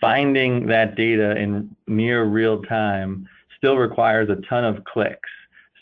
finding 0.00 0.66
that 0.66 0.96
data 0.96 1.36
in 1.36 1.74
near 1.86 2.24
real 2.24 2.62
time 2.62 3.28
still 3.56 3.76
requires 3.76 4.28
a 4.28 4.36
ton 4.48 4.64
of 4.64 4.84
clicks. 4.84 5.30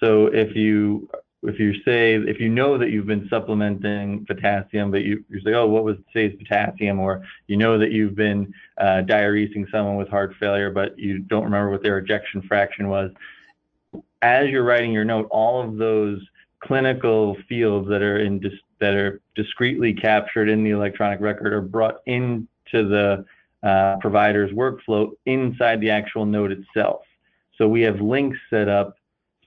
So 0.00 0.26
if 0.26 0.54
you 0.54 1.08
if 1.44 1.58
you 1.58 1.74
say 1.82 2.14
if 2.14 2.38
you 2.38 2.48
know 2.48 2.78
that 2.78 2.90
you've 2.90 3.06
been 3.06 3.26
supplementing 3.28 4.24
potassium, 4.26 4.92
but 4.92 5.02
you, 5.02 5.24
you 5.28 5.40
say, 5.40 5.54
oh, 5.54 5.66
what 5.66 5.82
was 5.82 5.96
today's 6.12 6.36
potassium, 6.38 7.00
or 7.00 7.24
you 7.48 7.56
know 7.56 7.78
that 7.78 7.90
you've 7.90 8.14
been 8.14 8.52
uh, 8.78 9.02
diuresing 9.04 9.68
someone 9.70 9.96
with 9.96 10.08
heart 10.08 10.34
failure, 10.38 10.70
but 10.70 10.96
you 10.96 11.18
don't 11.18 11.44
remember 11.44 11.70
what 11.70 11.82
their 11.82 11.98
ejection 11.98 12.42
fraction 12.42 12.88
was. 12.88 13.10
As 14.22 14.48
you're 14.48 14.64
writing 14.64 14.92
your 14.92 15.04
note, 15.04 15.26
all 15.30 15.60
of 15.62 15.76
those 15.76 16.20
clinical 16.60 17.36
fields 17.48 17.88
that 17.88 18.02
are 18.02 18.18
in 18.18 18.38
dis- 18.38 18.52
that 18.80 18.94
are 18.94 19.20
discreetly 19.34 19.92
captured 19.92 20.48
in 20.48 20.64
the 20.64 20.70
electronic 20.70 21.20
record 21.20 21.52
are 21.52 21.60
brought 21.60 21.96
into 22.06 22.46
the 22.72 23.24
uh, 23.62 23.96
provider's 24.00 24.50
workflow 24.52 25.10
inside 25.26 25.80
the 25.80 25.90
actual 25.90 26.24
note 26.24 26.52
itself. 26.52 27.02
So 27.58 27.68
we 27.68 27.82
have 27.82 28.00
links 28.00 28.38
set 28.50 28.68
up 28.68 28.96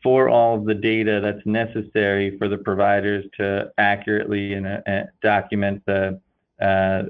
for 0.04 0.30
all 0.30 0.58
of 0.58 0.66
the 0.66 0.76
data 0.76 1.20
that's 1.22 1.46
necessary 1.46 2.38
for 2.38 2.48
the 2.48 2.58
providers 2.58 3.26
to 3.38 3.72
accurately 3.78 4.54
and, 4.54 4.68
uh, 4.68 5.04
document 5.22 5.82
the 5.86 6.20
uh, 6.62 7.04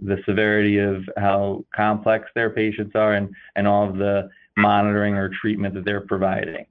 the 0.00 0.18
severity 0.26 0.78
of 0.78 1.08
how 1.16 1.64
complex 1.74 2.28
their 2.34 2.50
patients 2.50 2.92
are 2.94 3.14
and, 3.14 3.32
and 3.56 3.66
all 3.66 3.88
of 3.88 3.96
the 3.96 4.28
monitoring 4.56 5.14
or 5.14 5.28
treatment 5.28 5.74
that 5.74 5.84
they're 5.84 6.06
providing. 6.06 6.66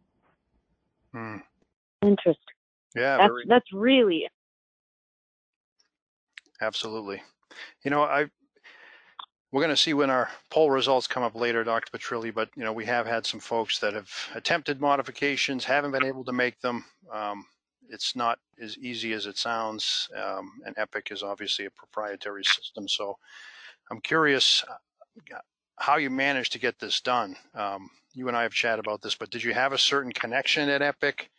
Hmm. 1.13 1.37
Interesting. 2.01 2.35
Yeah, 2.95 3.17
that's, 3.17 3.29
very... 3.29 3.43
that's 3.47 3.73
really 3.73 4.27
absolutely. 6.61 7.21
You 7.83 7.91
know, 7.91 8.03
I 8.03 8.27
we're 9.51 9.61
going 9.61 9.75
to 9.75 9.81
see 9.81 9.93
when 9.93 10.09
our 10.09 10.29
poll 10.49 10.71
results 10.71 11.07
come 11.07 11.23
up 11.23 11.35
later, 11.35 11.63
Dr. 11.63 11.97
Petrilli, 11.97 12.33
but 12.33 12.49
you 12.55 12.63
know 12.63 12.71
we 12.71 12.85
have 12.85 13.05
had 13.05 13.25
some 13.25 13.39
folks 13.39 13.79
that 13.79 13.93
have 13.93 14.09
attempted 14.33 14.79
modifications, 14.79 15.65
haven't 15.65 15.91
been 15.91 16.05
able 16.05 16.23
to 16.25 16.31
make 16.31 16.59
them. 16.61 16.85
Um, 17.11 17.45
it's 17.89 18.15
not 18.15 18.39
as 18.61 18.77
easy 18.77 19.11
as 19.11 19.25
it 19.25 19.37
sounds, 19.37 20.09
um, 20.15 20.61
and 20.65 20.73
Epic 20.77 21.09
is 21.11 21.23
obviously 21.23 21.65
a 21.65 21.71
proprietary 21.71 22.45
system. 22.45 22.87
So 22.87 23.17
I'm 23.89 23.99
curious 23.99 24.63
uh, 24.69 25.37
how 25.77 25.97
you 25.97 26.09
managed 26.09 26.53
to 26.53 26.59
get 26.59 26.79
this 26.79 27.01
done. 27.01 27.35
Um, 27.53 27.89
you 28.13 28.27
and 28.27 28.37
I 28.37 28.43
have 28.43 28.53
chatted 28.53 28.85
about 28.85 29.01
this, 29.01 29.15
but 29.15 29.29
did 29.29 29.43
you 29.43 29.53
have 29.53 29.73
a 29.73 29.77
certain 29.77 30.11
connection 30.11 30.69
at 30.69 30.81
Epic 30.81 31.29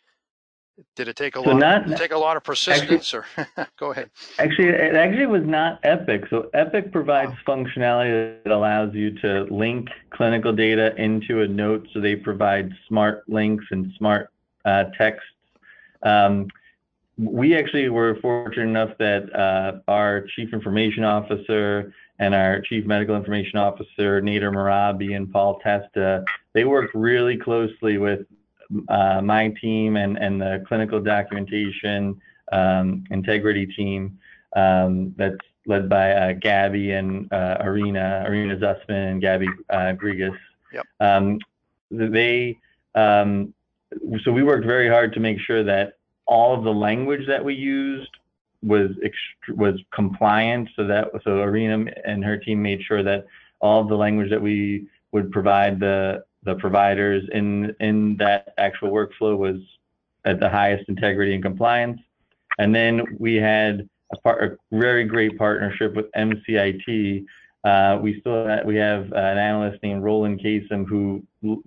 did 0.95 1.07
it 1.07 1.15
take 1.15 1.35
a 1.35 1.43
so 1.43 1.51
lot? 1.51 1.87
Not, 1.87 1.97
take 1.97 2.11
a 2.11 2.17
lot 2.17 2.35
of 2.35 2.43
persistence, 2.43 3.13
actually, 3.13 3.45
or 3.59 3.67
go 3.79 3.91
ahead. 3.91 4.09
Actually, 4.39 4.69
it 4.69 4.95
actually 4.95 5.27
was 5.27 5.43
not 5.43 5.79
Epic. 5.83 6.23
So 6.29 6.49
Epic 6.53 6.91
provides 6.91 7.33
functionality 7.47 8.43
that 8.43 8.51
allows 8.51 8.93
you 8.93 9.11
to 9.19 9.43
link 9.51 9.89
clinical 10.11 10.51
data 10.51 10.95
into 10.97 11.41
a 11.41 11.47
note. 11.47 11.87
So 11.93 11.99
they 11.99 12.15
provide 12.15 12.71
smart 12.87 13.23
links 13.27 13.65
and 13.71 13.91
smart 13.97 14.31
uh, 14.65 14.85
texts. 14.97 15.29
Um, 16.01 16.47
we 17.17 17.55
actually 17.55 17.89
were 17.89 18.17
fortunate 18.21 18.63
enough 18.63 18.97
that 18.97 19.33
uh, 19.35 19.79
our 19.87 20.25
chief 20.35 20.53
information 20.53 21.03
officer 21.03 21.93
and 22.19 22.35
our 22.35 22.61
chief 22.61 22.85
medical 22.85 23.15
information 23.15 23.59
officer, 23.59 24.21
Nader 24.21 24.51
Mherabi 24.53 25.15
and 25.15 25.31
Paul 25.31 25.59
Testa, 25.59 26.23
they 26.53 26.63
worked 26.63 26.93
really 26.93 27.37
closely 27.37 27.97
with 27.97 28.21
uh, 28.89 29.21
my 29.21 29.49
team 29.61 29.97
and, 29.97 30.17
and 30.17 30.41
the 30.41 30.63
clinical 30.67 30.99
documentation 31.01 32.19
um, 32.51 33.03
integrity 33.09 33.65
team 33.65 34.17
um, 34.55 35.13
that's 35.17 35.37
led 35.65 35.89
by 35.89 36.11
uh, 36.11 36.33
Gabby 36.33 36.91
and 36.91 37.31
uh, 37.31 37.57
Irina, 37.61 38.23
Irina 38.27 38.57
Zussman 38.57 39.11
and 39.11 39.21
Gabby 39.21 39.47
uh, 39.69 39.93
Grigas. 39.93 40.37
Yep. 40.73 40.85
Um, 40.99 41.39
they, 41.89 42.57
um, 42.95 43.53
so 44.23 44.31
we 44.31 44.43
worked 44.43 44.65
very 44.65 44.89
hard 44.89 45.13
to 45.13 45.19
make 45.19 45.39
sure 45.39 45.63
that 45.63 45.97
all 46.25 46.57
of 46.57 46.63
the 46.63 46.73
language 46.73 47.27
that 47.27 47.43
we 47.43 47.53
used 47.53 48.09
was 48.63 48.91
was 49.49 49.75
compliant. 49.93 50.69
So 50.75 50.85
that 50.87 51.09
so 51.23 51.41
Irina 51.41 51.91
and 52.05 52.23
her 52.23 52.37
team 52.37 52.61
made 52.61 52.81
sure 52.81 53.03
that 53.03 53.25
all 53.59 53.81
of 53.81 53.89
the 53.89 53.97
language 53.97 54.29
that 54.29 54.41
we 54.41 54.87
would 55.11 55.31
provide 55.31 55.79
the 55.79 56.23
the 56.43 56.55
providers 56.55 57.27
in 57.31 57.75
in 57.79 58.17
that 58.17 58.53
actual 58.57 58.91
workflow 58.91 59.37
was 59.37 59.57
at 60.25 60.39
the 60.39 60.49
highest 60.49 60.87
integrity 60.89 61.33
and 61.33 61.43
compliance. 61.43 61.99
And 62.59 62.73
then 62.73 63.03
we 63.19 63.35
had 63.35 63.89
a, 64.13 64.17
part, 64.17 64.43
a 64.43 64.75
very 64.77 65.03
great 65.03 65.37
partnership 65.37 65.95
with 65.95 66.11
MCIT. 66.13 67.25
Uh, 67.63 67.97
we 68.01 68.19
still 68.19 68.45
have, 68.45 68.65
we 68.65 68.75
have 68.75 69.05
an 69.13 69.37
analyst 69.37 69.81
named 69.83 70.03
Roland 70.03 70.41
Kasem 70.41 70.85
who 70.85 71.23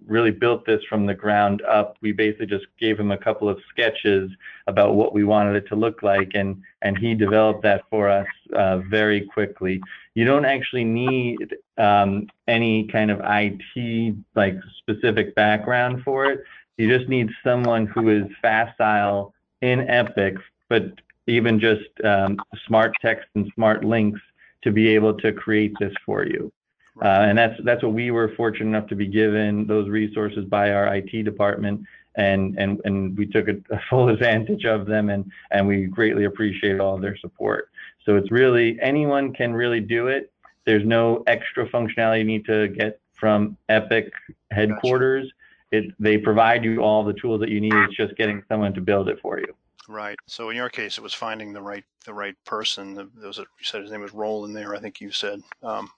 really 0.07 0.31
built 0.31 0.67
this 0.67 0.83
from 0.89 1.07
the 1.07 1.15
ground 1.15 1.63
up. 1.63 1.97
We 2.03 2.13
basically 2.13 2.47
just 2.47 2.67
gave 2.79 3.01
him 3.01 3.13
a 3.13 3.19
couple 3.19 3.49
of 3.49 3.59
sketches 3.71 4.31
about 4.67 4.95
what 4.95 5.15
we 5.15 5.25
wanted 5.25 5.57
it 5.57 5.67
to 5.69 5.77
look 5.77 6.03
like, 6.03 6.33
and 6.35 6.63
and 6.83 6.99
he 6.99 7.15
developed 7.15 7.63
that 7.63 7.85
for 7.89 8.11
us 8.11 8.27
uh, 8.55 8.79
very 8.91 9.23
quickly. 9.23 9.81
You 10.15 10.27
don't 10.27 10.45
actually 10.45 10.85
need 10.85 11.57
um, 11.79 12.27
any 12.47 12.87
kind 12.89 13.11
of 13.11 13.21
IT 13.25 14.17
like 14.35 14.59
specific 14.79 15.35
background 15.35 16.03
for 16.05 16.27
it. 16.27 16.41
You 16.77 16.95
just 16.95 17.09
need 17.09 17.31
someone 17.43 17.87
who 17.87 18.11
is 18.11 18.27
facile 18.43 19.33
in 19.63 19.89
Epic, 19.89 20.37
but 20.69 20.93
even 21.27 21.59
just 21.59 21.89
um, 22.05 22.37
smart 22.67 22.93
text 23.01 23.29
and 23.35 23.51
smart 23.55 23.83
links 23.83 24.21
to 24.63 24.71
be 24.71 24.89
able 24.89 25.15
to 25.15 25.33
create 25.33 25.75
this 25.81 25.93
for 26.05 26.25
you. 26.25 26.53
Uh, 27.03 27.27
and 27.29 27.37
that's 27.37 27.55
that's 27.65 27.83
what 27.83 27.93
we 27.93 28.11
were 28.11 28.33
fortunate 28.37 28.69
enough 28.69 28.89
to 28.89 28.95
be 28.95 29.07
given 29.07 29.67
those 29.67 29.89
resources 29.89 30.45
by 30.47 30.73
our 30.73 30.95
IT 30.97 31.25
department, 31.25 31.83
and 32.17 32.59
and 32.59 32.81
and 32.85 33.17
we 33.19 33.27
took 33.27 33.49
a, 33.49 33.57
a 33.71 33.81
full 33.91 34.09
advantage 34.09 34.65
of 34.65 34.87
them, 34.87 35.11
and 35.11 35.31
and 35.51 35.67
we 35.67 35.85
greatly 35.85 36.25
appreciate 36.25 36.81
all 36.81 36.99
their 36.99 37.17
support. 37.19 37.69
So 38.05 38.17
it's 38.17 38.31
really 38.31 38.79
anyone 38.81 39.35
can 39.35 39.53
really 39.53 39.81
do 39.81 40.07
it. 40.07 40.33
There's 40.65 40.87
no 40.87 41.23
extra 41.27 41.69
functionality 41.69 42.21
you 42.21 42.25
need 42.25 42.47
to 42.47 42.69
get 42.69 42.99
from 43.13 43.57
Epic 43.69 44.11
headquarters. 44.51 45.31
It 45.73 45.93
they 45.99 46.17
provide 46.17 46.65
you 46.65 46.81
all 46.81 47.05
the 47.05 47.13
tools 47.13 47.41
that 47.41 47.51
you 47.51 47.61
need. 47.61 47.75
It's 47.75 47.97
just 47.97 48.17
getting 48.17 48.43
someone 48.49 48.73
to 48.73 48.81
build 48.81 49.09
it 49.09 49.19
for 49.21 49.39
you. 49.39 49.55
Right. 49.89 50.17
So 50.27 50.51
in 50.51 50.57
your 50.57 50.69
case, 50.69 50.99
it 50.99 51.03
was 51.03 51.15
finding 51.15 51.53
the 51.53 51.63
right 51.63 51.85
the 52.05 52.15
right 52.15 52.35
person. 52.45 52.95
There 52.95 53.07
was 53.25 53.39
a, 53.39 53.43
you 53.43 53.65
said 53.65 53.83
his 53.83 53.91
name 53.91 54.01
was 54.01 54.13
Roland 54.13 54.57
there. 54.57 54.75
I 54.75 54.81
think 54.81 55.01
you 55.01 55.13
said. 55.13 55.41
Um, 55.63 55.91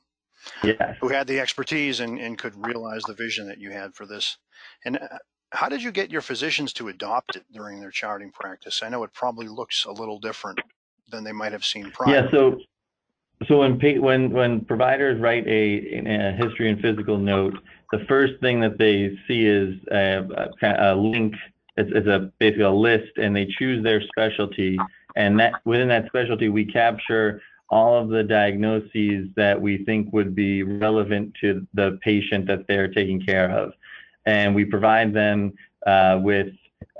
yeah. 0.62 0.94
Who 1.00 1.08
had 1.08 1.26
the 1.26 1.40
expertise 1.40 2.00
and, 2.00 2.18
and 2.18 2.38
could 2.38 2.54
realize 2.66 3.02
the 3.02 3.14
vision 3.14 3.48
that 3.48 3.58
you 3.58 3.70
had 3.70 3.94
for 3.94 4.06
this. 4.06 4.36
And 4.84 4.96
uh, 4.98 5.18
how 5.50 5.68
did 5.68 5.82
you 5.82 5.90
get 5.90 6.10
your 6.10 6.20
physicians 6.20 6.72
to 6.74 6.88
adopt 6.88 7.36
it 7.36 7.44
during 7.52 7.80
their 7.80 7.90
charting 7.90 8.30
practice? 8.30 8.82
I 8.82 8.88
know 8.88 9.02
it 9.02 9.12
probably 9.12 9.48
looks 9.48 9.84
a 9.84 9.92
little 9.92 10.18
different 10.20 10.60
than 11.10 11.24
they 11.24 11.32
might 11.32 11.52
have 11.52 11.64
seen 11.64 11.90
prior. 11.90 12.14
Yeah. 12.14 12.30
So 12.30 12.60
so 13.46 13.58
when 13.58 13.78
when 14.02 14.30
when 14.30 14.64
providers 14.64 15.20
write 15.20 15.46
a, 15.46 16.02
a 16.06 16.32
history 16.32 16.70
and 16.70 16.80
physical 16.80 17.18
note, 17.18 17.54
the 17.92 18.04
first 18.08 18.34
thing 18.40 18.60
that 18.60 18.78
they 18.78 19.16
see 19.26 19.46
is 19.46 19.74
a, 19.90 20.50
a, 20.62 20.92
a 20.92 20.96
link. 20.96 21.34
It's, 21.78 21.90
it's, 21.94 22.06
a 22.06 22.30
basically 22.38 22.64
a 22.64 22.70
list, 22.70 23.16
and 23.16 23.34
they 23.34 23.46
choose 23.46 23.82
their 23.82 24.02
specialty. 24.02 24.78
And 25.16 25.38
that 25.40 25.54
within 25.64 25.88
that 25.88 26.06
specialty, 26.06 26.48
we 26.48 26.64
capture 26.64 27.40
all 27.70 28.00
of 28.00 28.08
the 28.08 28.22
diagnoses 28.22 29.28
that 29.36 29.60
we 29.60 29.84
think 29.84 30.12
would 30.12 30.34
be 30.34 30.62
relevant 30.62 31.34
to 31.40 31.66
the 31.74 31.98
patient 32.02 32.46
that 32.46 32.66
they're 32.66 32.88
taking 32.88 33.20
care 33.20 33.50
of, 33.50 33.72
and 34.26 34.54
we 34.54 34.64
provide 34.64 35.12
them 35.12 35.52
uh, 35.86 36.18
with 36.22 36.48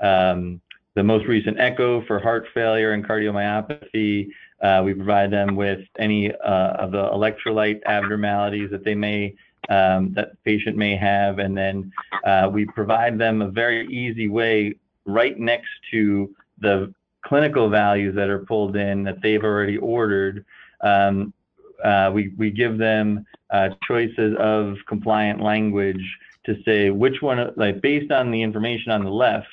um, 0.01 0.61
the 0.95 1.03
most 1.03 1.25
recent 1.27 1.59
echo 1.59 2.05
for 2.05 2.19
heart 2.19 2.47
failure 2.53 2.91
and 2.91 3.05
cardiomyopathy. 3.05 4.27
Uh, 4.61 4.81
we 4.83 4.93
provide 4.93 5.31
them 5.31 5.55
with 5.55 5.79
any 5.97 6.31
uh, 6.33 6.73
of 6.73 6.91
the 6.91 7.03
electrolyte 7.09 7.81
abnormalities 7.85 8.69
that 8.69 8.83
they 8.83 8.95
may 8.95 9.33
um, 9.69 10.13
that 10.13 10.31
the 10.31 10.37
patient 10.43 10.75
may 10.77 10.95
have, 10.95 11.39
and 11.39 11.57
then 11.57 11.91
uh, 12.25 12.49
we 12.51 12.65
provide 12.65 13.17
them 13.17 13.41
a 13.41 13.49
very 13.49 13.87
easy 13.87 14.27
way 14.27 14.75
right 15.05 15.37
next 15.39 15.69
to 15.91 16.33
the 16.59 16.93
clinical 17.23 17.69
values 17.69 18.15
that 18.15 18.29
are 18.29 18.45
pulled 18.45 18.75
in 18.75 19.03
that 19.03 19.21
they've 19.21 19.43
already 19.43 19.77
ordered. 19.77 20.45
Um, 20.81 21.33
uh, 21.83 22.11
we 22.13 22.33
we 22.37 22.51
give 22.51 22.77
them 22.77 23.25
uh, 23.51 23.69
choices 23.87 24.35
of 24.39 24.75
compliant 24.87 25.41
language 25.41 26.03
to 26.45 26.61
say 26.63 26.89
which 26.89 27.21
one, 27.21 27.51
like 27.55 27.81
based 27.81 28.11
on 28.11 28.31
the 28.31 28.41
information 28.41 28.91
on 28.91 29.03
the 29.03 29.11
left, 29.11 29.47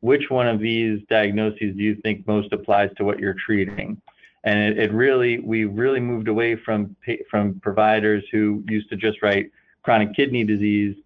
which 0.00 0.30
one 0.30 0.46
of 0.46 0.60
these 0.60 1.00
diagnoses 1.08 1.74
do 1.76 1.82
you 1.82 1.96
think 1.96 2.26
most 2.26 2.52
applies 2.52 2.90
to 2.96 3.04
what 3.04 3.18
you're 3.18 3.36
treating? 3.44 4.00
And 4.46 4.60
it, 4.60 4.78
it 4.78 4.92
really, 4.92 5.40
we 5.40 5.64
really 5.64 6.00
moved 6.00 6.28
away 6.28 6.56
from 6.56 6.96
from 7.30 7.60
providers 7.60 8.24
who 8.32 8.64
used 8.68 8.88
to 8.90 8.96
just 8.96 9.20
write 9.20 9.50
chronic 9.82 10.14
kidney 10.14 10.44
disease 10.44 10.96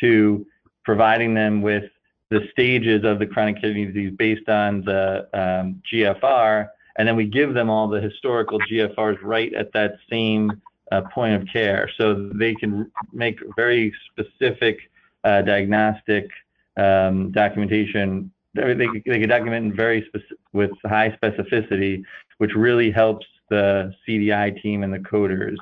to 0.00 0.44
providing 0.84 1.32
them 1.32 1.62
with 1.62 1.84
the 2.30 2.46
stages 2.50 3.04
of 3.04 3.18
the 3.18 3.26
chronic 3.26 3.60
kidney 3.60 3.86
disease 3.86 4.12
based 4.18 4.48
on 4.48 4.82
the 4.82 5.28
um, 5.32 5.80
GFR, 5.90 6.68
and 6.96 7.06
then 7.08 7.16
we 7.16 7.24
give 7.24 7.54
them 7.54 7.70
all 7.70 7.88
the 7.88 8.00
historical 8.00 8.58
GFRs 8.60 9.18
right 9.22 9.52
at 9.54 9.72
that 9.72 9.96
same 10.10 10.60
uh, 10.92 11.02
point 11.14 11.40
of 11.40 11.48
care, 11.50 11.88
so 11.96 12.30
they 12.34 12.54
can 12.54 12.90
make 13.12 13.38
very 13.56 13.92
specific 14.10 14.90
uh, 15.24 15.42
diagnostic 15.42 16.28
um, 16.76 17.30
documentation. 17.30 18.30
They, 18.54 18.74
they 18.74 19.20
can 19.20 19.28
document 19.28 19.74
very 19.74 20.04
specific, 20.08 20.38
with 20.52 20.70
high 20.84 21.16
specificity, 21.22 22.02
which 22.38 22.54
really 22.54 22.90
helps 22.90 23.26
the 23.50 23.92
CDI 24.06 24.60
team 24.62 24.82
and 24.82 24.92
the 24.92 24.98
coders. 24.98 25.56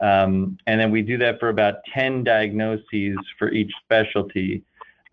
Um, 0.00 0.58
and 0.66 0.80
then 0.80 0.90
we 0.90 1.02
do 1.02 1.16
that 1.18 1.38
for 1.38 1.48
about 1.48 1.76
10 1.94 2.24
diagnoses 2.24 3.16
for 3.38 3.50
each 3.50 3.72
specialty. 3.84 4.64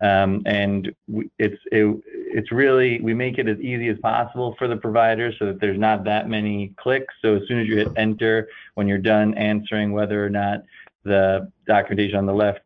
Um, 0.02 0.42
and 0.46 0.92
it's 1.38 1.60
it, 1.70 2.02
it's 2.06 2.50
really 2.50 3.00
we 3.02 3.12
make 3.12 3.36
it 3.38 3.46
as 3.46 3.58
easy 3.58 3.88
as 3.88 3.98
possible 3.98 4.54
for 4.58 4.66
the 4.66 4.76
provider 4.76 5.30
so 5.38 5.46
that 5.46 5.60
there's 5.60 5.78
not 5.78 6.04
that 6.04 6.28
many 6.28 6.72
clicks. 6.76 7.12
So 7.20 7.36
as 7.36 7.42
soon 7.46 7.60
as 7.60 7.66
you 7.66 7.76
hit 7.76 7.88
enter, 7.96 8.48
when 8.74 8.88
you're 8.88 8.98
done 8.98 9.34
answering 9.34 9.92
whether 9.92 10.24
or 10.24 10.30
not 10.30 10.62
the 11.04 11.50
documentation 11.66 12.18
on 12.18 12.26
the 12.26 12.34
left 12.34 12.62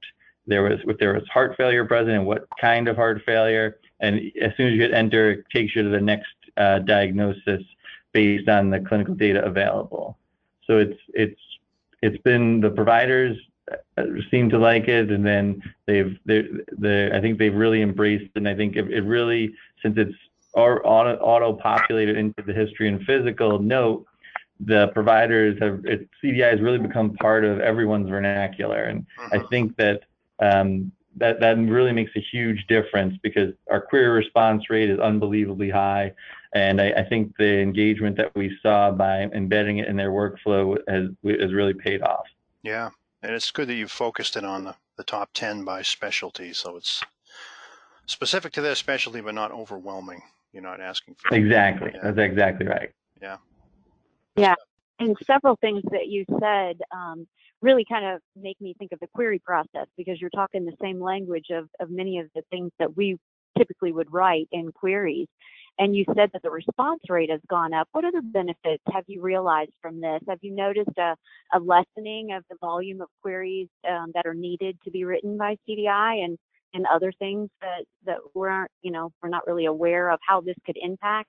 there 0.47 0.63
was 0.63 0.79
if 0.87 0.99
there 0.99 1.15
was 1.15 1.23
heart 1.33 1.57
failure 1.57 1.85
present 1.85 2.11
and 2.11 2.27
what 2.27 2.47
kind 2.61 2.89
of 2.89 2.97
heart 2.97 3.23
failure, 3.25 3.79
and 4.01 4.21
as 4.41 4.53
soon 4.57 4.69
as 4.69 4.75
you 4.75 4.83
hit 4.83 4.93
enter, 4.93 5.31
it 5.33 5.45
takes 5.53 5.75
you 5.75 5.83
to 5.83 5.89
the 5.89 6.01
next 6.01 6.35
uh, 6.57 6.81
diagnosis 6.81 7.63
based 8.15 8.49
on 8.49 8.71
the 8.71 8.81
clinical 8.81 9.15
data 9.15 9.45
available. 9.45 10.17
So 10.67 10.79
it's 10.79 10.99
it's 11.13 11.41
it's 12.01 12.17
been 12.23 12.61
the 12.61 12.71
providers 12.71 13.37
uh, 13.99 14.05
seem 14.31 14.49
to 14.51 14.59
like 14.59 14.89
it, 14.89 15.11
and 15.11 15.27
then 15.27 15.63
they've 15.87 16.19
they 16.27 17.11
I 17.13 17.21
think 17.21 17.39
they've 17.39 17.55
really 17.55 17.83
embraced, 17.83 18.25
it, 18.25 18.33
and 18.37 18.49
I 18.49 18.55
think 18.55 18.77
it, 18.77 18.91
it 18.91 19.03
really 19.03 19.55
since 19.83 19.99
it's 19.99 20.15
auto 20.55 21.17
auto 21.17 21.53
populated 21.53 22.17
into 22.17 22.43
the 22.43 22.55
history 22.55 22.89
and 22.89 23.05
physical 23.05 23.59
note, 23.59 24.07
the 24.61 24.89
providers 24.89 25.59
have 25.61 25.85
it, 25.85 26.09
CDI 26.23 26.53
has 26.53 26.61
really 26.61 26.79
become 26.79 27.15
part 27.15 27.45
of 27.45 27.61
everyone's 27.61 28.09
vernacular, 28.09 28.85
and 28.85 29.05
I 29.19 29.37
mm-hmm. 29.37 29.47
think 29.49 29.77
that 29.77 30.03
um, 30.41 30.93
that 31.17 31.41
that 31.41 31.59
really 31.59 31.93
makes 31.93 32.13
a 32.17 32.21
huge 32.21 32.67
difference 32.69 33.17
because 33.23 33.53
our 33.71 33.81
query 33.81 34.09
response 34.09 34.69
rate 34.71 34.91
is 34.91 34.99
unbelievably 34.99 35.71
high, 35.71 36.13
and 36.55 36.81
I, 36.81 36.93
I 36.93 37.05
think 37.05 37.37
the 37.37 37.61
engagement 37.61 38.17
that 38.17 38.35
we 38.35 38.57
saw 38.63 38.91
by 38.91 39.23
embedding 39.23 39.79
it 39.79 39.89
in 39.89 39.97
their 39.97 40.11
workflow 40.11 40.77
has 40.89 41.09
has 41.41 41.53
really 41.53 41.75
paid 41.75 42.03
off. 42.03 42.27
Yeah, 42.63 42.91
and 43.23 43.33
it's 43.33 43.51
good 43.51 43.69
that 43.69 43.75
you 43.75 43.89
focused 43.89 44.37
it 44.37 44.45
on 44.45 44.65
the, 44.65 44.75
the 44.97 45.05
top 45.05 45.31
ten 45.35 45.65
by 45.65 45.83
specialty, 45.83 46.53
so 46.53 46.77
it's 46.77 47.03
specific 48.07 48.53
to 48.55 48.61
their 48.61 48.75
specialty, 48.75 49.21
but 49.21 49.35
not 49.35 49.53
overwhelming. 49.53 50.23
You're 50.53 50.63
not 50.63 50.81
asking 50.81 51.17
for 51.17 51.35
exactly. 51.35 51.91
Yeah. 51.95 52.01
That's 52.05 52.19
exactly 52.19 52.67
right. 52.67 52.91
Yeah. 53.21 53.37
Yeah, 54.37 54.55
and 54.99 55.17
several 55.27 55.57
things 55.57 55.83
that 55.91 56.07
you 56.07 56.25
said 56.41 56.81
um, 56.93 57.27
really 57.63 57.85
kind 57.85 58.05
of 58.05 58.21
make 58.37 58.61
me 58.61 58.75
think 58.79 58.93
of 58.93 59.01
the 59.01 59.07
query 59.15 59.39
process 59.39 59.87
because 59.97 60.21
you're 60.21 60.31
talking 60.31 60.65
the 60.65 60.77
same 60.83 61.01
language 61.01 61.51
of, 61.51 61.69
of 61.81 61.91
many 61.91 62.19
of 62.19 62.27
the 62.35 62.43
things 62.51 62.71
that 62.79 62.97
we 62.97 63.17
typically 63.57 63.93
would 63.93 64.13
write 64.13 64.49
in 64.53 64.73
queries. 64.73 65.29
And 65.79 65.97
you 65.97 66.05
said 66.15 66.31
that 66.33 66.43
the 66.43 66.51
response 66.51 67.01
rate 67.09 67.31
has 67.31 67.41
gone 67.49 67.75
up. 67.75 67.89
What 67.93 68.05
other 68.05 68.23
benefits 68.23 68.83
have 68.93 69.05
you 69.09 69.21
realized 69.21 69.73
from 69.83 70.01
this? 70.01 70.21
Have 70.29 70.39
you 70.41 70.55
noticed 70.55 70.97
a, 70.99 71.17
a 71.53 71.59
lessening 71.59 72.33
of 72.33 72.45
the 72.49 72.57
volume 72.61 73.01
of 73.01 73.09
queries 73.23 73.69
um, 73.89 74.13
that 74.15 74.25
are 74.25 74.35
needed 74.35 74.79
to 74.85 74.91
be 74.91 75.05
written 75.05 75.37
by 75.37 75.57
CDI 75.69 76.25
and, 76.25 76.39
and 76.75 76.87
other 76.93 77.13
things 77.19 77.51
that, 77.61 77.85
that 78.07 78.19
we're, 78.35 78.69
you 78.83 78.93
know, 78.93 79.11
we're 79.21 79.31
not 79.31 79.47
really 79.49 79.67
aware 79.67 80.11
of 80.11 80.21
how 80.27 80.41
this 80.41 80.57
could 80.65 80.79
impact? 80.81 81.29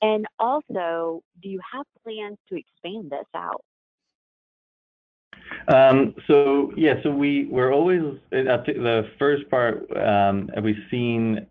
And 0.00 0.26
also, 0.38 1.22
do 1.42 1.48
you 1.48 1.60
have 1.72 1.84
plans 2.02 2.38
to 2.48 2.56
expand 2.56 3.10
this 3.10 3.26
out? 3.34 3.62
Um, 5.68 6.14
so 6.26 6.72
yeah, 6.76 6.94
so 7.02 7.10
we 7.10 7.46
we're 7.46 7.72
always 7.72 8.02
the 8.30 9.08
first 9.18 9.48
part. 9.50 9.84
Um, 9.96 10.50
have 10.54 10.64
we 10.64 10.76
seen 10.90 11.46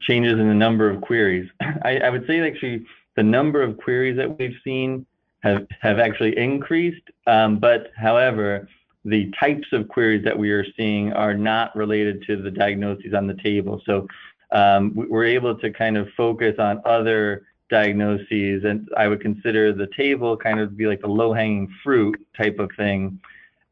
changes 0.00 0.32
in 0.32 0.48
the 0.48 0.54
number 0.54 0.88
of 0.88 1.00
queries? 1.00 1.48
I, 1.82 1.98
I 1.98 2.10
would 2.10 2.26
say 2.26 2.40
actually 2.40 2.84
the 3.16 3.22
number 3.22 3.62
of 3.62 3.76
queries 3.76 4.16
that 4.16 4.38
we've 4.38 4.56
seen 4.62 5.06
have 5.40 5.66
have 5.80 5.98
actually 5.98 6.36
increased. 6.36 7.02
Um, 7.26 7.58
but 7.58 7.92
however, 7.96 8.68
the 9.04 9.30
types 9.38 9.68
of 9.72 9.88
queries 9.88 10.24
that 10.24 10.38
we 10.38 10.50
are 10.50 10.64
seeing 10.76 11.12
are 11.12 11.34
not 11.34 11.74
related 11.76 12.22
to 12.26 12.40
the 12.40 12.50
diagnoses 12.50 13.14
on 13.14 13.26
the 13.26 13.34
table. 13.34 13.80
So 13.86 14.06
um, 14.52 14.92
we're 14.94 15.24
able 15.24 15.54
to 15.56 15.70
kind 15.70 15.96
of 15.96 16.08
focus 16.16 16.56
on 16.58 16.80
other 16.84 17.44
diagnoses, 17.70 18.64
and 18.64 18.88
I 18.96 19.08
would 19.08 19.20
consider 19.20 19.72
the 19.72 19.88
table 19.96 20.36
kind 20.36 20.58
of 20.58 20.76
be 20.76 20.86
like 20.86 21.00
the 21.00 21.08
low-hanging 21.08 21.72
fruit 21.84 22.18
type 22.36 22.58
of 22.58 22.70
thing, 22.76 23.20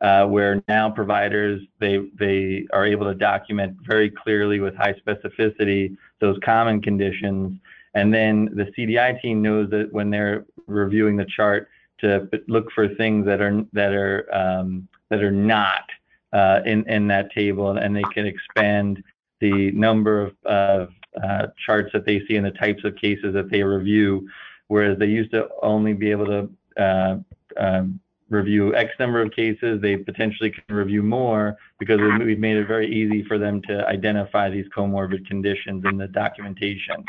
uh, 0.01 0.27
where 0.27 0.63
now 0.69 0.91
providers 0.91 1.63
they 1.81 1.99
they 2.19 2.67
are 2.73 2.87
able 2.87 3.07
to 3.07 3.15
document 3.15 3.77
very 3.87 4.11
clearly 4.11 4.61
with 4.61 4.75
high 4.75 4.95
specificity 4.95 5.97
those 6.21 6.39
common 6.45 6.81
conditions, 6.81 7.59
and 7.95 8.13
then 8.13 8.51
the 8.55 8.65
CDI 8.77 9.21
team 9.21 9.43
knows 9.43 9.71
that 9.71 9.93
when 9.93 10.11
they're 10.11 10.45
reviewing 10.67 11.17
the 11.17 11.27
chart 11.27 11.69
to 11.99 12.29
look 12.49 12.71
for 12.73 12.89
things 12.89 13.25
that 13.27 13.41
are 13.41 13.65
that 13.73 13.93
are 13.93 14.35
um, 14.35 14.87
that 15.11 15.23
are 15.23 15.31
not 15.31 15.85
uh, 16.33 16.61
in 16.67 16.89
in 16.89 17.07
that 17.09 17.33
table, 17.33 17.79
and 17.79 17.97
they 17.97 18.05
can 18.15 18.27
expand 18.27 19.03
the 19.41 19.71
number 19.73 20.23
of, 20.23 20.35
of 20.45 20.89
uh, 21.23 21.47
charts 21.65 21.91
that 21.93 22.05
they 22.07 22.23
see 22.27 22.37
and 22.37 22.47
the 22.47 22.51
types 22.51 22.85
of 22.85 22.97
cases 22.97 23.33
that 23.35 23.51
they 23.51 23.63
review, 23.63 24.29
whereas 24.69 24.99
they 24.99 25.07
used 25.07 25.31
to 25.31 25.49
only 25.63 25.93
be 25.93 26.11
able 26.11 26.27
to 26.27 26.83
uh, 26.83 27.17
um, 27.59 28.01
review 28.29 28.75
X 28.75 28.93
number 28.99 29.23
of 29.23 29.31
cases, 29.33 29.81
they 29.81 29.97
potentially 29.97 30.51
can 30.51 30.75
review 30.75 31.03
more 31.03 31.57
because 31.79 32.01
we've 32.19 32.39
made 32.39 32.57
it 32.57 32.67
very 32.67 32.93
easy 32.93 33.23
for 33.25 33.39
them 33.39 33.63
to 33.63 33.87
identify 33.87 34.51
these 34.51 34.67
comorbid 34.77 35.27
conditions 35.27 35.85
in 35.85 35.97
the 35.97 36.09
documentation. 36.09 37.05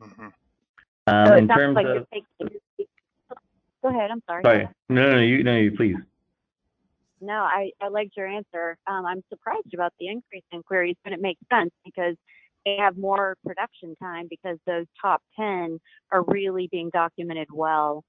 Mm-hmm. 0.00 0.28
Um, 1.06 1.26
so 1.26 1.34
in 1.36 1.48
terms 1.48 1.74
like 1.76 1.86
of, 1.86 2.06
go 3.82 3.88
ahead. 3.88 4.10
I'm 4.10 4.22
sorry. 4.26 4.42
Sorry. 4.44 4.68
No, 4.88 5.12
no, 5.12 5.20
you, 5.20 5.42
no, 5.42 5.56
you 5.56 5.72
please. 5.72 5.96
No, 7.20 7.34
I, 7.34 7.70
I 7.80 7.88
liked 7.88 8.16
your 8.16 8.26
answer. 8.26 8.76
Um, 8.86 9.06
I'm 9.06 9.22
surprised 9.30 9.72
about 9.72 9.94
the 9.98 10.08
increase 10.08 10.44
in 10.52 10.62
queries, 10.62 10.96
but 11.02 11.12
it 11.12 11.20
makes 11.20 11.40
sense 11.50 11.70
because 11.84 12.16
they 12.66 12.76
have 12.76 12.98
more 12.98 13.36
production 13.46 13.94
time 13.96 14.26
because 14.28 14.58
those 14.66 14.86
top 15.00 15.22
10 15.36 15.80
are 16.10 16.22
really 16.24 16.68
being 16.70 16.90
documented 16.90 17.48
well. 17.52 18.04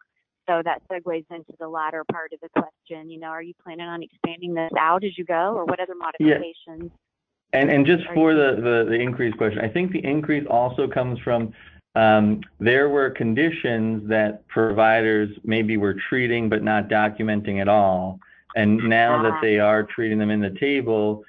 So 0.49 0.61
that 0.63 0.81
segues 0.89 1.25
into 1.29 1.53
the 1.59 1.67
latter 1.67 2.03
part 2.11 2.31
of 2.33 2.39
the 2.39 2.49
question. 2.49 3.09
You 3.09 3.19
know, 3.19 3.27
are 3.27 3.41
you 3.41 3.53
planning 3.63 3.85
on 3.85 4.01
expanding 4.01 4.53
this 4.53 4.71
out 4.79 5.03
as 5.03 5.17
you 5.17 5.25
go, 5.25 5.53
or 5.55 5.65
what 5.65 5.79
other 5.79 5.95
modifications? 5.95 6.91
Yeah. 6.91 7.59
And 7.59 7.69
and 7.69 7.85
just 7.85 8.03
for 8.13 8.33
the, 8.33 8.55
the 8.55 8.85
the 8.89 8.95
increase 8.95 9.33
question, 9.35 9.59
I 9.59 9.69
think 9.69 9.91
the 9.91 10.03
increase 10.03 10.45
also 10.49 10.87
comes 10.87 11.19
from 11.19 11.53
um, 11.95 12.41
there 12.59 12.89
were 12.89 13.09
conditions 13.09 14.07
that 14.09 14.47
providers 14.47 15.29
maybe 15.43 15.77
were 15.77 15.95
treating 16.09 16.49
but 16.49 16.63
not 16.63 16.89
documenting 16.89 17.59
at 17.61 17.67
all, 17.67 18.19
and 18.55 18.77
now 18.77 19.23
that 19.23 19.33
ah. 19.33 19.41
they 19.41 19.59
are 19.59 19.83
treating 19.83 20.17
them 20.17 20.29
in 20.29 20.41
the 20.41 20.55
table, 20.59 21.23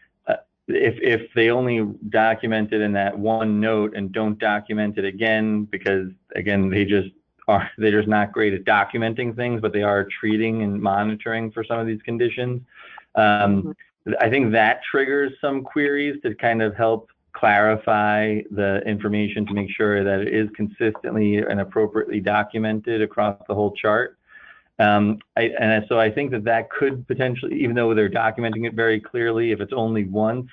if 0.68 0.96
if 1.00 1.32
they 1.34 1.50
only 1.50 1.86
document 2.10 2.72
it 2.72 2.80
in 2.80 2.92
that 2.92 3.18
one 3.18 3.58
note 3.58 3.96
and 3.96 4.12
don't 4.12 4.38
document 4.38 4.98
it 4.98 5.04
again 5.04 5.64
because 5.64 6.08
again 6.36 6.68
they 6.68 6.84
just 6.84 7.08
are 7.48 7.70
they're 7.78 7.90
just 7.90 8.08
not 8.08 8.32
great 8.32 8.54
at 8.54 8.64
documenting 8.64 9.34
things 9.34 9.60
but 9.60 9.72
they 9.72 9.82
are 9.82 10.06
treating 10.20 10.62
and 10.62 10.80
monitoring 10.80 11.50
for 11.50 11.64
some 11.64 11.78
of 11.78 11.86
these 11.86 12.02
conditions 12.02 12.60
um, 13.16 13.74
mm-hmm. 14.04 14.12
i 14.20 14.28
think 14.30 14.52
that 14.52 14.80
triggers 14.88 15.32
some 15.40 15.62
queries 15.62 16.20
to 16.22 16.34
kind 16.34 16.62
of 16.62 16.74
help 16.76 17.10
clarify 17.32 18.40
the 18.50 18.80
information 18.86 19.46
to 19.46 19.54
make 19.54 19.70
sure 19.70 20.02
that 20.02 20.20
it 20.20 20.34
is 20.34 20.48
consistently 20.56 21.38
and 21.38 21.60
appropriately 21.60 22.20
documented 22.20 23.02
across 23.02 23.40
the 23.48 23.54
whole 23.54 23.72
chart 23.72 24.18
um, 24.80 25.18
I, 25.36 25.50
and 25.58 25.84
so 25.88 25.98
I 25.98 26.10
think 26.10 26.30
that 26.30 26.44
that 26.44 26.70
could 26.70 27.06
potentially, 27.08 27.60
even 27.60 27.74
though 27.74 27.94
they're 27.94 28.08
documenting 28.08 28.66
it 28.66 28.74
very 28.74 29.00
clearly, 29.00 29.50
if 29.50 29.60
it's 29.60 29.72
only 29.72 30.04
once, 30.04 30.48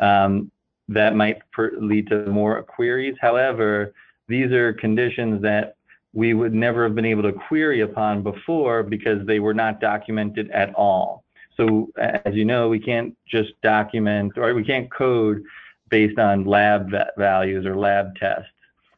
um, 0.00 0.50
that 0.88 1.16
might 1.16 1.38
per- 1.50 1.76
lead 1.78 2.08
to 2.08 2.26
more 2.26 2.62
queries. 2.62 3.16
However, 3.20 3.94
these 4.28 4.52
are 4.52 4.72
conditions 4.74 5.40
that 5.42 5.76
we 6.14 6.32
would 6.32 6.54
never 6.54 6.84
have 6.84 6.94
been 6.94 7.04
able 7.04 7.24
to 7.24 7.32
query 7.32 7.80
upon 7.80 8.22
before 8.22 8.84
because 8.84 9.26
they 9.26 9.40
were 9.40 9.52
not 9.52 9.80
documented 9.80 10.50
at 10.52 10.72
all. 10.74 11.24
So 11.56 11.90
as 11.98 12.34
you 12.34 12.44
know, 12.44 12.68
we 12.68 12.78
can't 12.78 13.16
just 13.26 13.60
document 13.62 14.32
or 14.38 14.54
we 14.54 14.64
can't 14.64 14.90
code 14.92 15.42
based 15.88 16.18
on 16.18 16.44
lab 16.44 16.90
values 17.18 17.66
or 17.66 17.76
lab 17.76 18.14
tests. 18.16 18.48